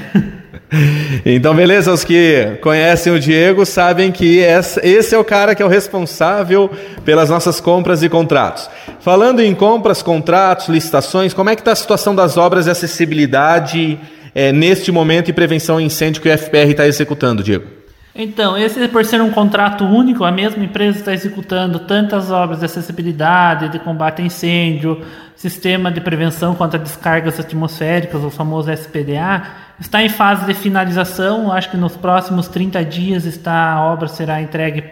então, 1.27 1.55
beleza, 1.55 1.93
os 1.93 2.05
que 2.05 2.59
conhecem 2.63 3.13
o 3.13 3.21
Diego 3.21 3.67
sabem 3.67 4.11
que 4.11 4.39
esse 4.39 5.15
é 5.15 5.19
o 5.19 5.25
cara 5.25 5.55
que 5.55 5.63
é 5.63 5.67
o 5.67 5.69
responsável 5.69 6.71
pelas 7.05 7.29
nossas 7.29 7.61
compras 7.61 8.03
e 8.03 8.09
contratos. 8.09 8.71
Falando 9.01 9.41
em 9.41 9.55
compras, 9.55 10.01
contratos, 10.01 10.69
licitações, 10.69 11.35
como 11.35 11.51
é 11.51 11.55
que 11.55 11.61
está 11.61 11.73
a 11.73 11.77
situação 11.77 12.15
das 12.15 12.39
obras 12.39 12.65
de 12.65 12.71
acessibilidade 12.71 13.99
é, 14.35 14.53
neste 14.53 14.93
momento 14.93 15.29
e 15.29 15.33
prevenção 15.33 15.79
a 15.79 15.83
incêndio 15.83 16.23
que 16.23 16.29
o 16.29 16.39
FPR 16.39 16.71
está 16.71 16.87
executando, 16.87 17.43
Diego? 17.43 17.79
Então, 18.21 18.59
esse 18.59 18.89
por 18.89 19.05
ser 19.05 19.21
um 19.21 19.31
contrato 19.31 19.85
único, 19.85 20.25
a 20.25 20.33
mesma 20.33 20.65
empresa 20.65 20.99
está 20.99 21.15
executando 21.15 21.79
tantas 21.79 22.33
obras 22.33 22.59
de 22.59 22.65
acessibilidade, 22.65 23.69
de 23.69 23.79
combate 23.79 24.21
a 24.21 24.25
incêndio, 24.25 25.05
sistema 25.37 25.89
de 25.93 26.01
prevenção 26.01 26.53
contra 26.53 26.81
descargas 26.81 27.39
atmosféricas, 27.39 28.25
o 28.25 28.29
famoso 28.29 28.73
SPDA, 28.73 29.47
está 29.79 30.03
em 30.03 30.09
fase 30.09 30.45
de 30.47 30.55
finalização. 30.55 31.53
Acho 31.53 31.71
que 31.71 31.77
nos 31.77 31.97
próximos 31.97 32.49
30 32.49 32.85
dias 32.85 33.25
está, 33.25 33.75
a 33.75 33.85
obra 33.85 34.09
será 34.09 34.43
entregue 34.43 34.83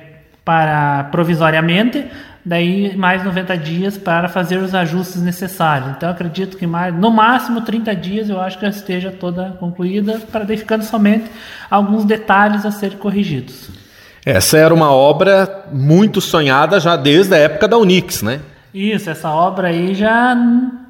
para 0.47 1.09
provisoriamente, 1.11 2.07
daí 2.45 2.97
mais 2.97 3.25
90 3.25 3.59
dias 3.59 3.99
para 3.99 4.29
fazer 4.29 4.59
os 4.59 4.77
ajustes 4.77 5.21
necessários. 5.21 5.91
Então 5.97 6.09
acredito 6.09 6.57
que 6.57 6.69
mais, 6.69 6.95
no 6.95 7.11
máximo 7.11 7.63
30 7.63 7.97
dias 7.97 8.31
eu 8.31 8.41
acho 8.41 8.57
que 8.57 8.65
ela 8.65 8.73
esteja 8.73 9.11
toda 9.11 9.57
concluída, 9.59 10.21
para 10.31 10.45
daí 10.45 10.57
ficando 10.57 10.85
somente 10.85 11.25
alguns 11.69 12.05
detalhes 12.05 12.65
a 12.65 12.71
serem 12.71 12.97
corrigidos. 12.97 13.69
Essa 14.25 14.57
era 14.57 14.73
uma 14.73 14.93
obra 14.93 15.65
muito 15.73 16.21
sonhada 16.21 16.79
já 16.79 16.97
desde 16.97 17.35
a 17.35 17.39
época 17.39 17.67
da 17.67 17.77
Unix, 17.77 18.23
né? 18.23 18.39
Isso, 18.73 19.11
essa 19.11 19.31
obra 19.31 19.69
aí 19.69 19.95
já 19.95 20.37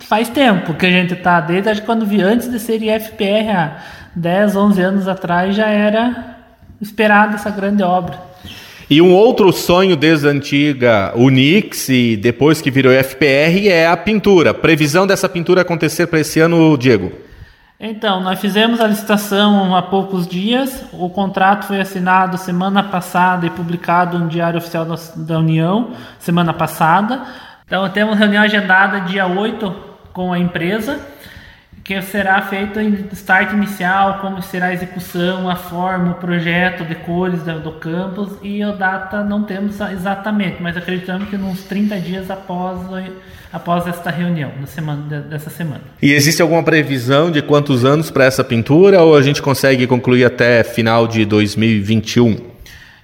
faz 0.01 0.29
tempo 0.29 0.75
que 0.75 0.85
a 0.85 0.91
gente 0.91 1.15
está, 1.15 1.41
desde 1.41 1.81
quando 1.81 2.05
vi 2.05 2.21
antes 2.21 2.51
de 2.51 2.59
ser 2.59 2.83
IFPR, 2.83 3.57
há 3.57 3.77
10, 4.15 4.57
11 4.57 4.83
anos 4.83 5.09
atrás, 5.09 5.57
já 5.57 5.69
era 5.69 6.37
esperada 6.81 7.37
essa 7.37 7.49
grande 7.49 7.83
obra. 7.83 8.19
E 8.89 9.03
um 9.03 9.13
outro 9.13 9.53
sonho 9.53 9.97
desde 9.97 10.29
a 10.29 10.31
antiga 10.31 11.13
Unix 11.17 11.89
e 11.89 12.17
depois 12.17 12.63
que 12.63 12.71
virou 12.71 12.93
FPR 12.93 13.69
é 13.69 13.89
a 13.89 13.97
pintura. 13.97 14.55
Previsão 14.55 15.09
dessa 15.09 15.29
pintura 15.29 15.63
acontecer 15.63 16.07
para 16.07 16.21
esse 16.21 16.39
ano, 16.39 16.79
Diego? 16.79 17.11
Então, 17.81 18.21
nós 18.21 18.39
fizemos 18.39 18.81
a 18.81 18.87
licitação 18.87 19.75
há 19.75 19.83
poucos 19.83 20.27
dias. 20.27 20.85
O 20.93 21.11
contrato 21.11 21.67
foi 21.67 21.81
assinado 21.81 22.39
semana 22.39 22.83
passada 22.83 23.45
e 23.45 23.51
publicado 23.51 24.21
no 24.21 24.29
Diário 24.29 24.59
Oficial 24.59 24.87
da 25.17 25.39
União, 25.39 25.91
semana 26.21 26.55
passada. 26.55 27.23
Então, 27.67 27.89
temos 27.91 28.17
reunião 28.17 28.45
agendada 28.45 29.01
dia 29.01 29.27
8 29.27 29.75
com 30.13 30.33
a 30.33 30.39
empresa 30.39 31.01
que 31.87 32.03
será 32.03 32.43
feito 32.43 32.81
em 32.81 33.07
start 33.13 33.53
inicial, 33.53 34.19
como 34.19 34.43
será 34.43 34.67
a 34.67 34.75
execução, 34.75 35.49
a 35.49 35.55
forma, 35.55 36.11
o 36.11 36.15
projeto 36.15 36.85
de 36.85 36.97
cores 36.97 37.43
do, 37.43 37.61
do 37.61 37.73
campus 37.75 38.33
e 38.43 38.61
a 38.61 38.73
data 38.73 39.23
não 39.23 39.45
temos 39.45 39.81
exatamente, 39.81 40.57
mas 40.61 40.77
acreditamos 40.77 41.29
que 41.29 41.37
uns 41.37 41.63
30 41.63 42.01
dias 42.01 42.29
após, 42.29 42.81
após 43.53 43.87
esta 43.87 44.11
reunião, 44.11 44.51
na 44.61 44.67
semana, 44.67 45.21
dessa 45.21 45.49
semana. 45.49 45.83
E 46.03 46.13
existe 46.13 46.43
alguma 46.43 46.65
previsão 46.65 47.31
de 47.31 47.41
quantos 47.41 47.85
anos 47.85 48.11
para 48.11 48.25
essa 48.25 48.43
pintura 48.43 49.01
ou 49.01 49.17
a 49.17 49.23
gente 49.23 49.41
consegue 49.41 49.87
concluir 49.87 50.25
até 50.25 50.65
final 50.65 51.07
de 51.07 51.25
2021? 51.25 52.37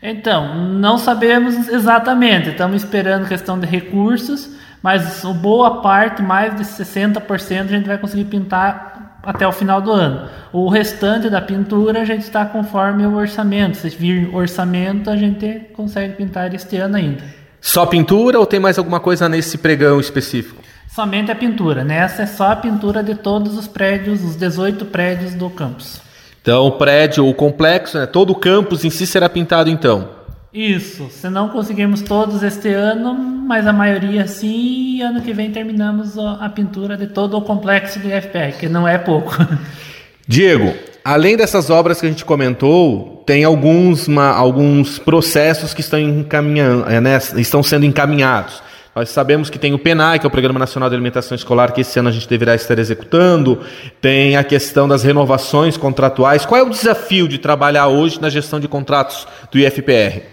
Então, 0.02 0.58
não 0.58 0.98
sabemos 0.98 1.68
exatamente, 1.68 2.48
estamos 2.48 2.82
esperando 2.82 3.28
questão 3.28 3.60
de 3.60 3.66
recursos 3.68 4.60
mas 4.82 5.22
boa 5.40 5.80
parte, 5.80 6.22
mais 6.22 6.56
de 6.56 6.64
60%, 6.64 7.60
a 7.60 7.64
gente 7.64 7.86
vai 7.86 7.98
conseguir 7.98 8.24
pintar 8.24 9.18
até 9.22 9.46
o 9.46 9.52
final 9.52 9.80
do 9.80 9.92
ano. 9.92 10.28
O 10.52 10.68
restante 10.68 11.30
da 11.30 11.40
pintura 11.40 12.02
a 12.02 12.04
gente 12.04 12.22
está 12.22 12.44
conforme 12.44 13.06
o 13.06 13.14
orçamento. 13.14 13.76
Se 13.76 13.88
vir 13.90 14.34
orçamento, 14.34 15.08
a 15.08 15.16
gente 15.16 15.68
consegue 15.74 16.14
pintar 16.14 16.52
este 16.54 16.76
ano 16.76 16.96
ainda. 16.96 17.22
Só 17.60 17.86
pintura 17.86 18.40
ou 18.40 18.46
tem 18.46 18.58
mais 18.58 18.76
alguma 18.76 18.98
coisa 18.98 19.28
nesse 19.28 19.56
pregão 19.56 20.00
específico? 20.00 20.60
Somente 20.92 21.30
a 21.30 21.34
pintura. 21.34 21.84
Nessa 21.84 22.22
é 22.22 22.26
só 22.26 22.50
a 22.50 22.56
pintura 22.56 23.02
de 23.02 23.14
todos 23.14 23.56
os 23.56 23.68
prédios, 23.68 24.22
os 24.22 24.36
18 24.36 24.84
prédios 24.86 25.32
do 25.32 25.48
campus. 25.48 26.00
Então, 26.42 26.66
o 26.66 26.72
prédio, 26.72 27.26
o 27.26 27.32
complexo, 27.32 27.96
né, 27.96 28.04
todo 28.04 28.30
o 28.30 28.34
campus 28.34 28.84
em 28.84 28.90
si 28.90 29.06
será 29.06 29.28
pintado 29.28 29.70
então? 29.70 30.08
Isso, 30.52 31.08
se 31.08 31.30
não 31.30 31.48
conseguimos 31.48 32.02
todos 32.02 32.42
este 32.42 32.68
ano, 32.68 33.31
mas 33.42 33.66
a 33.66 33.72
maioria 33.72 34.26
sim, 34.26 34.96
e 34.96 35.02
ano 35.02 35.20
que 35.20 35.32
vem 35.32 35.50
terminamos 35.50 36.16
a 36.18 36.48
pintura 36.48 36.96
de 36.96 37.08
todo 37.08 37.36
o 37.36 37.42
complexo 37.42 37.98
do 37.98 38.08
IFPR, 38.08 38.58
que 38.58 38.68
não 38.68 38.86
é 38.86 38.98
pouco. 38.98 39.36
Diego, 40.26 40.72
além 41.04 41.36
dessas 41.36 41.68
obras 41.68 42.00
que 42.00 42.06
a 42.06 42.08
gente 42.08 42.24
comentou, 42.24 43.22
tem 43.26 43.44
alguns, 43.44 44.06
uma, 44.06 44.28
alguns 44.28 44.98
processos 44.98 45.74
que 45.74 45.80
estão, 45.80 45.98
encaminhando, 45.98 46.88
é, 46.88 47.00
né, 47.00 47.18
estão 47.36 47.62
sendo 47.62 47.84
encaminhados. 47.84 48.62
Nós 48.94 49.08
sabemos 49.08 49.48
que 49.48 49.58
tem 49.58 49.72
o 49.72 49.78
PENAI, 49.78 50.18
que 50.18 50.26
é 50.26 50.28
o 50.28 50.30
Programa 50.30 50.58
Nacional 50.58 50.90
de 50.90 50.94
Alimentação 50.94 51.34
Escolar, 51.34 51.72
que 51.72 51.80
esse 51.80 51.98
ano 51.98 52.10
a 52.10 52.12
gente 52.12 52.28
deverá 52.28 52.54
estar 52.54 52.78
executando. 52.78 53.60
Tem 54.02 54.36
a 54.36 54.44
questão 54.44 54.86
das 54.86 55.02
renovações 55.02 55.78
contratuais. 55.78 56.44
Qual 56.44 56.60
é 56.60 56.62
o 56.62 56.68
desafio 56.68 57.26
de 57.26 57.38
trabalhar 57.38 57.88
hoje 57.88 58.20
na 58.20 58.28
gestão 58.28 58.60
de 58.60 58.68
contratos 58.68 59.26
do 59.50 59.58
IFPR? 59.58 60.31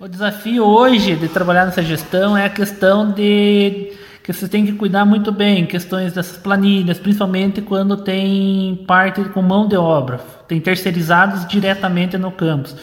O 0.00 0.06
desafio 0.06 0.64
hoje 0.64 1.16
de 1.16 1.26
trabalhar 1.26 1.64
nessa 1.64 1.82
gestão 1.82 2.36
é 2.36 2.44
a 2.44 2.48
questão 2.48 3.10
de 3.10 3.92
que 4.22 4.32
você 4.32 4.46
tem 4.46 4.64
que 4.64 4.70
cuidar 4.70 5.04
muito 5.04 5.32
bem 5.32 5.66
questões 5.66 6.12
dessas 6.12 6.36
planilhas, 6.36 7.00
principalmente 7.00 7.60
quando 7.60 7.96
tem 7.96 8.84
parte 8.86 9.24
com 9.30 9.42
mão 9.42 9.66
de 9.66 9.76
obra, 9.76 10.18
tem 10.46 10.60
terceirizados 10.60 11.48
diretamente 11.48 12.16
no 12.16 12.30
campus. 12.30 12.76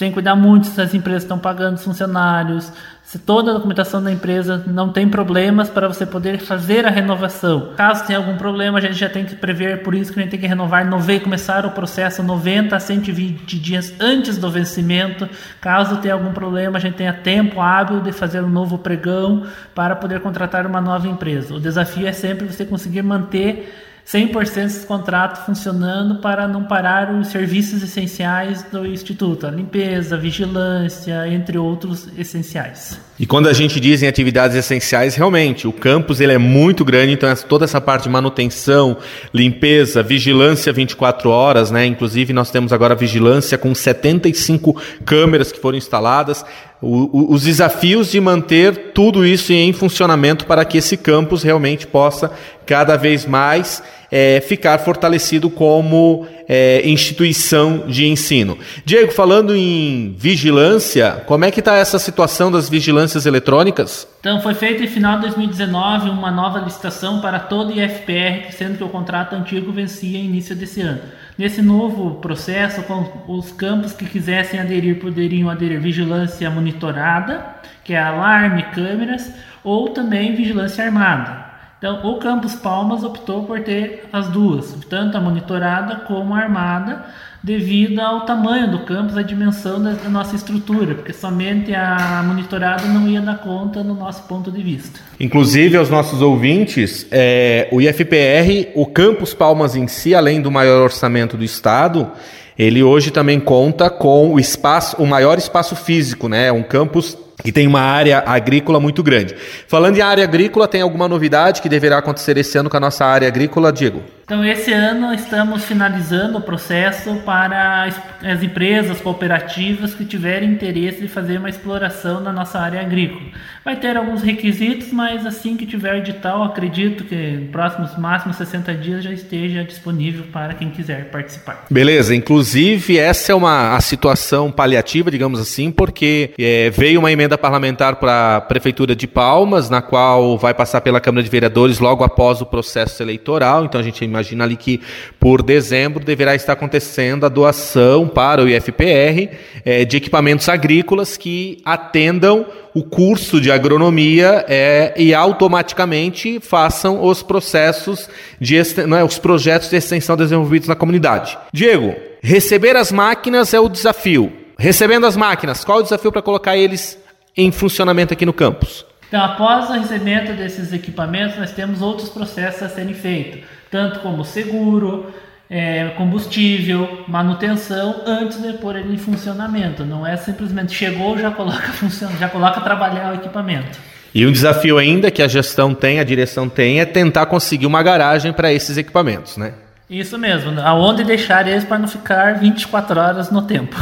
Você 0.00 0.06
tem 0.06 0.12
que 0.12 0.14
cuidar 0.14 0.34
muito 0.34 0.66
se 0.66 0.80
as 0.80 0.94
empresas 0.94 1.24
estão 1.24 1.38
pagando 1.38 1.76
os 1.76 1.84
funcionários, 1.84 2.72
se 3.02 3.18
toda 3.18 3.50
a 3.50 3.54
documentação 3.54 4.02
da 4.02 4.10
empresa 4.10 4.64
não 4.66 4.90
tem 4.90 5.06
problemas 5.06 5.68
para 5.68 5.86
você 5.86 6.06
poder 6.06 6.38
fazer 6.38 6.86
a 6.86 6.90
renovação. 6.90 7.74
Caso 7.76 8.06
tenha 8.06 8.18
algum 8.18 8.34
problema, 8.38 8.78
a 8.78 8.80
gente 8.80 8.94
já 8.94 9.10
tem 9.10 9.26
que 9.26 9.36
prever, 9.36 9.82
por 9.82 9.94
isso 9.94 10.10
que 10.10 10.18
a 10.18 10.22
gente 10.22 10.30
tem 10.30 10.40
que 10.40 10.46
renovar 10.46 10.88
e 11.10 11.20
começar 11.20 11.66
o 11.66 11.72
processo 11.72 12.22
90 12.22 12.74
a 12.74 12.80
120 12.80 13.58
dias 13.58 13.92
antes 14.00 14.38
do 14.38 14.50
vencimento. 14.50 15.28
Caso 15.60 15.98
tenha 15.98 16.14
algum 16.14 16.32
problema, 16.32 16.78
a 16.78 16.80
gente 16.80 16.94
tenha 16.94 17.12
tempo 17.12 17.60
hábil 17.60 18.00
de 18.00 18.10
fazer 18.10 18.42
um 18.42 18.48
novo 18.48 18.78
pregão 18.78 19.44
para 19.74 19.94
poder 19.94 20.20
contratar 20.20 20.66
uma 20.66 20.80
nova 20.80 21.06
empresa. 21.08 21.54
O 21.54 21.60
desafio 21.60 22.06
é 22.06 22.12
sempre 22.12 22.46
você 22.46 22.64
conseguir 22.64 23.02
manter 23.02 23.89
100% 24.06 24.54
desse 24.54 24.86
contrato 24.86 25.44
funcionando 25.46 26.16
para 26.16 26.48
não 26.48 26.64
parar 26.64 27.12
os 27.14 27.28
serviços 27.28 27.82
essenciais 27.82 28.62
do 28.64 28.86
Instituto, 28.86 29.46
a 29.46 29.50
limpeza, 29.50 30.16
a 30.16 30.18
vigilância, 30.18 31.28
entre 31.28 31.58
outros 31.58 32.08
essenciais. 32.18 33.00
E 33.18 33.26
quando 33.26 33.48
a 33.48 33.52
gente 33.52 33.78
diz 33.78 34.02
em 34.02 34.06
atividades 34.06 34.56
essenciais, 34.56 35.14
realmente, 35.14 35.68
o 35.68 35.72
campus 35.72 36.20
ele 36.20 36.32
é 36.32 36.38
muito 36.38 36.84
grande, 36.84 37.12
então 37.12 37.28
toda 37.48 37.66
essa 37.66 37.80
parte 37.80 38.04
de 38.04 38.08
manutenção, 38.08 38.96
limpeza, 39.32 40.02
vigilância 40.02 40.72
24 40.72 41.28
horas, 41.28 41.70
né? 41.70 41.84
Inclusive 41.84 42.32
nós 42.32 42.50
temos 42.50 42.72
agora 42.72 42.94
vigilância 42.94 43.58
com 43.58 43.74
75 43.74 44.80
câmeras 45.04 45.52
que 45.52 45.60
foram 45.60 45.76
instaladas. 45.76 46.44
Os 46.82 47.42
desafios 47.42 48.10
de 48.10 48.18
manter 48.18 48.92
tudo 48.94 49.26
isso 49.26 49.52
em 49.52 49.70
funcionamento 49.72 50.46
para 50.46 50.64
que 50.64 50.78
esse 50.78 50.96
campus 50.96 51.42
realmente 51.42 51.86
possa 51.86 52.30
cada 52.64 52.96
vez 52.96 53.26
mais 53.26 53.82
é, 54.10 54.40
ficar 54.40 54.78
fortalecido 54.78 55.48
como 55.48 56.26
é, 56.48 56.82
instituição 56.88 57.84
de 57.86 58.06
ensino. 58.06 58.58
Diego, 58.84 59.12
falando 59.12 59.54
em 59.54 60.14
vigilância, 60.18 61.22
como 61.26 61.44
é 61.44 61.50
que 61.50 61.60
está 61.60 61.76
essa 61.76 61.98
situação 61.98 62.50
das 62.50 62.68
vigilâncias 62.68 63.26
eletrônicas? 63.26 64.08
Então, 64.18 64.40
foi 64.40 64.54
feita 64.54 64.82
em 64.82 64.88
final 64.88 65.16
de 65.16 65.22
2019 65.22 66.10
uma 66.10 66.30
nova 66.30 66.58
licitação 66.58 67.20
para 67.20 67.38
todo 67.38 67.72
IFPR, 67.72 68.52
sendo 68.52 68.78
que 68.78 68.84
o 68.84 68.88
contrato 68.88 69.34
antigo 69.34 69.70
vencia 69.70 70.18
início 70.18 70.56
desse 70.56 70.80
ano. 70.80 71.00
Nesse 71.40 71.62
novo 71.62 72.16
processo, 72.16 72.84
os 73.26 73.50
campos 73.50 73.94
que 73.94 74.04
quisessem 74.04 74.60
aderir 74.60 75.00
poderiam 75.00 75.48
aderir 75.48 75.80
vigilância 75.80 76.50
monitorada, 76.50 77.42
que 77.82 77.94
é 77.94 77.98
alarme, 77.98 78.62
câmeras, 78.74 79.32
ou 79.64 79.88
também 79.88 80.34
vigilância 80.34 80.84
armada. 80.84 81.49
Então, 81.80 81.98
o 82.04 82.18
Campus 82.18 82.54
Palmas 82.54 83.02
optou 83.02 83.44
por 83.44 83.58
ter 83.60 84.04
as 84.12 84.28
duas, 84.28 84.76
tanto 84.90 85.16
a 85.16 85.20
monitorada 85.20 85.96
como 86.06 86.34
a 86.34 86.38
armada, 86.38 87.06
devido 87.42 87.98
ao 88.00 88.26
tamanho 88.26 88.70
do 88.70 88.80
campus, 88.80 89.16
a 89.16 89.22
dimensão 89.22 89.82
da, 89.82 89.94
nossa 90.10 90.36
estrutura, 90.36 90.94
porque 90.94 91.14
somente 91.14 91.74
a 91.74 92.22
monitorada 92.22 92.84
não 92.84 93.08
ia 93.08 93.22
dar 93.22 93.38
conta 93.38 93.82
no 93.82 93.94
nosso 93.94 94.24
ponto 94.24 94.52
de 94.52 94.62
vista. 94.62 95.00
Inclusive, 95.18 95.78
aos 95.78 95.88
nossos 95.88 96.20
ouvintes, 96.20 97.06
é, 97.10 97.66
o 97.72 97.80
IFPR, 97.80 98.72
o 98.74 98.84
Campus 98.84 99.32
Palmas 99.32 99.74
em 99.74 99.88
si, 99.88 100.14
além 100.14 100.42
do 100.42 100.50
maior 100.50 100.82
orçamento 100.82 101.34
do 101.34 101.44
Estado, 101.44 102.10
ele 102.58 102.82
hoje 102.82 103.10
também 103.10 103.40
conta 103.40 103.88
com 103.88 104.34
o 104.34 104.38
espaço, 104.38 105.02
o 105.02 105.06
maior 105.06 105.38
espaço 105.38 105.74
físico, 105.74 106.28
né? 106.28 106.52
Um 106.52 106.62
campus 106.62 107.16
que 107.42 107.52
tem 107.52 107.66
uma 107.66 107.80
área 107.80 108.22
agrícola 108.26 108.78
muito 108.80 109.02
grande. 109.02 109.34
Falando 109.66 109.96
em 109.96 110.00
área 110.00 110.24
agrícola, 110.24 110.68
tem 110.68 110.82
alguma 110.82 111.08
novidade 111.08 111.62
que 111.62 111.68
deverá 111.68 111.98
acontecer 111.98 112.36
esse 112.36 112.56
ano 112.58 112.70
com 112.70 112.76
a 112.76 112.80
nossa 112.80 113.04
área 113.04 113.28
agrícola, 113.28 113.72
Diego? 113.72 114.02
Então, 114.30 114.44
esse 114.44 114.72
ano 114.72 115.12
estamos 115.12 115.64
finalizando 115.64 116.38
o 116.38 116.40
processo 116.40 117.16
para 117.26 117.90
as 118.22 118.40
empresas 118.44 119.00
cooperativas 119.00 119.92
que 119.92 120.04
tiverem 120.04 120.52
interesse 120.52 121.00
de 121.00 121.08
fazer 121.08 121.38
uma 121.38 121.48
exploração 121.48 122.20
na 122.20 122.32
nossa 122.32 122.60
área 122.60 122.80
agrícola. 122.80 123.22
Vai 123.64 123.74
ter 123.74 123.96
alguns 123.96 124.22
requisitos, 124.22 124.92
mas 124.92 125.26
assim 125.26 125.56
que 125.56 125.66
tiver 125.66 125.98
edital, 125.98 126.44
acredito 126.44 127.02
que 127.02 127.16
nos 127.16 127.50
próximos 127.50 127.98
máximos 127.98 128.36
60 128.36 128.72
dias 128.74 129.02
já 129.02 129.12
esteja 129.12 129.64
disponível 129.64 130.22
para 130.32 130.54
quem 130.54 130.70
quiser 130.70 131.10
participar. 131.10 131.64
Beleza, 131.68 132.14
inclusive 132.14 132.98
essa 132.98 133.32
é 133.32 133.34
uma 133.34 133.74
a 133.74 133.80
situação 133.80 134.52
paliativa, 134.52 135.10
digamos 135.10 135.40
assim, 135.40 135.72
porque 135.72 136.30
é, 136.38 136.70
veio 136.70 137.00
uma 137.00 137.10
emenda 137.10 137.36
parlamentar 137.36 137.96
para 137.96 138.36
a 138.36 138.40
Prefeitura 138.40 138.94
de 138.94 139.08
Palmas, 139.08 139.68
na 139.68 139.82
qual 139.82 140.38
vai 140.38 140.54
passar 140.54 140.80
pela 140.82 141.00
Câmara 141.00 141.24
de 141.24 141.30
Vereadores 141.30 141.80
logo 141.80 142.04
após 142.04 142.40
o 142.40 142.46
processo 142.46 143.02
eleitoral, 143.02 143.64
então 143.64 143.80
a 143.80 143.84
gente 143.84 144.04
imagina 144.04 144.19
Imagina 144.20 144.44
ali 144.44 144.56
que 144.56 144.80
por 145.18 145.42
dezembro 145.42 146.04
deverá 146.04 146.34
estar 146.34 146.52
acontecendo 146.52 147.24
a 147.24 147.28
doação 147.28 148.06
para 148.06 148.42
o 148.42 148.48
IFPR 148.48 149.30
é, 149.64 149.84
de 149.86 149.96
equipamentos 149.96 150.46
agrícolas 150.48 151.16
que 151.16 151.62
atendam 151.64 152.44
o 152.74 152.84
curso 152.84 153.40
de 153.40 153.50
agronomia 153.50 154.44
é, 154.46 154.92
e 154.94 155.14
automaticamente 155.14 156.38
façam 156.38 157.02
os 157.02 157.22
processos 157.22 158.10
de 158.38 158.58
é, 158.58 159.04
os 159.04 159.18
projetos 159.18 159.70
de 159.70 159.76
extensão 159.76 160.16
desenvolvidos 160.16 160.68
na 160.68 160.76
comunidade. 160.76 161.38
Diego, 161.50 161.96
receber 162.22 162.76
as 162.76 162.92
máquinas 162.92 163.54
é 163.54 163.58
o 163.58 163.70
desafio. 163.70 164.30
Recebendo 164.58 165.06
as 165.06 165.16
máquinas, 165.16 165.64
qual 165.64 165.78
é 165.78 165.80
o 165.80 165.84
desafio 165.84 166.12
para 166.12 166.20
colocar 166.20 166.54
eles 166.54 166.98
em 167.34 167.50
funcionamento 167.50 168.12
aqui 168.12 168.26
no 168.26 168.32
campus? 168.34 168.84
Então, 169.10 169.24
após 169.24 169.68
o 169.68 169.72
recebimento 169.72 170.34
desses 170.34 170.72
equipamentos, 170.72 171.36
nós 171.36 171.50
temos 171.50 171.82
outros 171.82 172.08
processos 172.08 172.62
a 172.62 172.68
serem 172.68 172.94
feitos, 172.94 173.40
tanto 173.68 173.98
como 173.98 174.24
seguro, 174.24 175.12
é, 175.50 175.88
combustível, 175.96 177.04
manutenção, 177.08 178.02
antes 178.06 178.40
de 178.40 178.52
pôr 178.52 178.76
ele 178.76 178.94
em 178.94 178.98
funcionamento. 178.98 179.84
Não 179.84 180.06
é 180.06 180.16
simplesmente 180.16 180.72
chegou, 180.72 181.18
já 181.18 181.32
coloca 181.32 181.70
funcionando, 181.74 182.20
já 182.20 182.28
coloca 182.28 182.60
trabalhar 182.60 183.10
o 183.10 183.16
equipamento. 183.16 183.76
E 184.14 184.24
um 184.24 184.30
desafio 184.30 184.78
ainda 184.78 185.10
que 185.10 185.22
a 185.22 185.26
gestão 185.26 185.74
tem, 185.74 185.98
a 185.98 186.04
direção 186.04 186.48
tem, 186.48 186.78
é 186.78 186.84
tentar 186.84 187.26
conseguir 187.26 187.66
uma 187.66 187.82
garagem 187.82 188.32
para 188.32 188.52
esses 188.52 188.76
equipamentos, 188.76 189.36
né? 189.36 189.54
Isso 189.90 190.16
mesmo, 190.16 190.60
aonde 190.60 191.02
deixar 191.02 191.48
eles 191.48 191.64
para 191.64 191.76
não 191.76 191.88
ficar 191.88 192.38
24 192.38 193.00
horas 193.00 193.28
no 193.28 193.42
tempo. 193.42 193.74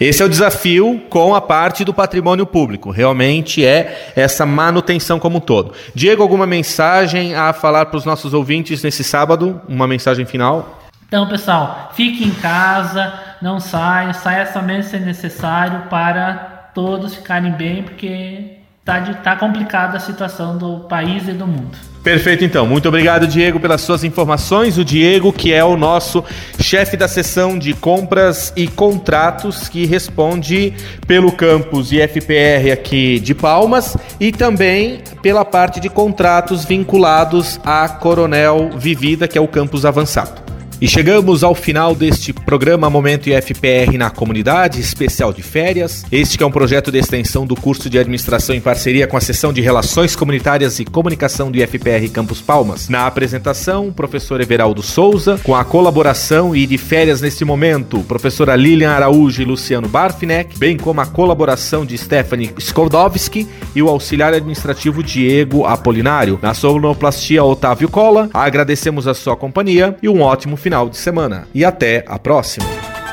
Esse 0.00 0.22
é 0.22 0.24
o 0.24 0.28
desafio 0.28 1.02
com 1.10 1.34
a 1.34 1.42
parte 1.42 1.84
do 1.84 1.92
patrimônio 1.92 2.46
público, 2.46 2.90
realmente 2.90 3.62
é 3.62 4.12
essa 4.16 4.46
manutenção 4.46 5.18
como 5.18 5.36
um 5.36 5.40
todo. 5.40 5.74
Diego, 5.94 6.22
alguma 6.22 6.46
mensagem 6.46 7.34
a 7.34 7.52
falar 7.52 7.84
para 7.84 7.98
os 7.98 8.06
nossos 8.06 8.32
ouvintes 8.32 8.82
nesse 8.82 9.04
sábado? 9.04 9.60
Uma 9.68 9.86
mensagem 9.86 10.24
final? 10.24 10.80
Então, 11.06 11.28
pessoal, 11.28 11.92
fique 11.94 12.24
em 12.24 12.30
casa, 12.30 13.12
não 13.42 13.60
saia, 13.60 14.14
saia 14.14 14.50
somente 14.50 14.86
se 14.86 14.98
necessário 14.98 15.82
para 15.90 16.70
todos 16.74 17.14
ficarem 17.14 17.52
bem, 17.52 17.82
porque 17.82 18.61
Tá, 18.84 18.98
de, 18.98 19.14
tá 19.22 19.36
complicada 19.36 19.96
a 19.96 20.00
situação 20.00 20.58
do 20.58 20.80
país 20.80 21.28
e 21.28 21.32
do 21.32 21.46
mundo. 21.46 21.70
Perfeito, 22.02 22.44
então. 22.44 22.66
Muito 22.66 22.88
obrigado, 22.88 23.28
Diego, 23.28 23.60
pelas 23.60 23.80
suas 23.82 24.02
informações. 24.02 24.76
O 24.76 24.84
Diego, 24.84 25.32
que 25.32 25.52
é 25.52 25.62
o 25.62 25.76
nosso 25.76 26.24
chefe 26.58 26.96
da 26.96 27.06
seção 27.06 27.56
de 27.56 27.74
compras 27.74 28.52
e 28.56 28.66
contratos, 28.66 29.68
que 29.68 29.86
responde 29.86 30.74
pelo 31.06 31.30
campus 31.30 31.92
IFPR 31.92 32.72
aqui 32.72 33.20
de 33.20 33.36
Palmas 33.36 33.96
e 34.18 34.32
também 34.32 35.00
pela 35.22 35.44
parte 35.44 35.78
de 35.78 35.88
contratos 35.88 36.64
vinculados 36.64 37.60
à 37.64 37.88
Coronel 37.88 38.70
Vivida, 38.76 39.28
que 39.28 39.38
é 39.38 39.40
o 39.40 39.46
campus 39.46 39.84
avançado. 39.84 40.51
E 40.82 40.88
chegamos 40.88 41.44
ao 41.44 41.54
final 41.54 41.94
deste 41.94 42.32
programa 42.32 42.90
Momento 42.90 43.30
IFPR 43.30 43.96
na 43.96 44.10
Comunidade, 44.10 44.80
especial 44.80 45.32
de 45.32 45.40
férias. 45.40 46.04
Este 46.10 46.42
é 46.42 46.44
um 46.44 46.50
projeto 46.50 46.90
de 46.90 46.98
extensão 46.98 47.46
do 47.46 47.54
curso 47.54 47.88
de 47.88 48.00
administração 48.00 48.52
em 48.52 48.60
parceria 48.60 49.06
com 49.06 49.16
a 49.16 49.20
seção 49.20 49.52
de 49.52 49.60
Relações 49.60 50.16
Comunitárias 50.16 50.80
e 50.80 50.84
Comunicação 50.84 51.52
do 51.52 51.56
IFPR 51.56 52.10
Campus 52.12 52.40
Palmas. 52.40 52.88
Na 52.88 53.06
apresentação, 53.06 53.86
o 53.86 53.92
professor 53.92 54.40
Everaldo 54.40 54.82
Souza, 54.82 55.38
com 55.44 55.54
a 55.54 55.64
colaboração 55.64 56.52
e 56.52 56.66
de 56.66 56.76
férias 56.76 57.20
neste 57.20 57.44
momento, 57.44 58.00
professora 58.00 58.56
Lilian 58.56 58.90
Araújo 58.90 59.40
e 59.40 59.44
Luciano 59.44 59.88
Barfinek, 59.88 60.58
bem 60.58 60.76
como 60.76 61.00
a 61.00 61.06
colaboração 61.06 61.86
de 61.86 61.96
Stephanie 61.96 62.50
Skodowski 62.58 63.46
e 63.72 63.80
o 63.80 63.88
auxiliar 63.88 64.34
administrativo 64.34 65.00
Diego 65.00 65.64
Apolinário. 65.64 66.40
Na 66.42 66.54
sonoplastia 66.54 67.44
Otávio 67.44 67.88
Cola, 67.88 68.28
agradecemos 68.34 69.06
a 69.06 69.14
sua 69.14 69.36
companhia 69.36 69.96
e 70.02 70.08
um 70.08 70.22
ótimo 70.22 70.56
final 70.56 70.71
final 70.72 70.88
de 70.88 70.96
semana. 70.96 71.46
E 71.52 71.66
até 71.66 72.02
a 72.08 72.18
próxima. 72.18 72.64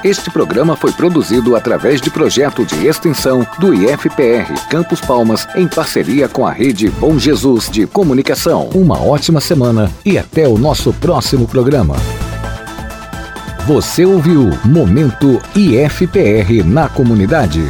Este 0.01 0.31
programa 0.31 0.77
foi 0.77 0.93
produzido 0.93 1.57
através 1.57 1.99
de 1.99 2.09
projeto 2.09 2.65
de 2.65 2.87
extensão 2.87 3.45
do 3.59 3.73
IFPR 3.73 4.53
Campos 4.69 5.01
Palmas 5.01 5.45
em 5.57 5.67
parceria 5.67 6.29
com 6.29 6.47
a 6.47 6.53
rede 6.53 6.89
Bom 6.89 7.19
Jesus 7.19 7.69
de 7.69 7.85
Comunicação. 7.85 8.69
Uma 8.73 9.03
ótima 9.03 9.41
semana 9.41 9.91
e 10.05 10.17
até 10.17 10.47
o 10.47 10.57
nosso 10.57 10.93
próximo 10.93 11.45
programa. 11.49 11.97
Você 13.67 14.05
ouviu 14.05 14.49
Momento 14.63 15.41
IFPR 15.53 16.63
na 16.63 16.87
comunidade. 16.87 17.61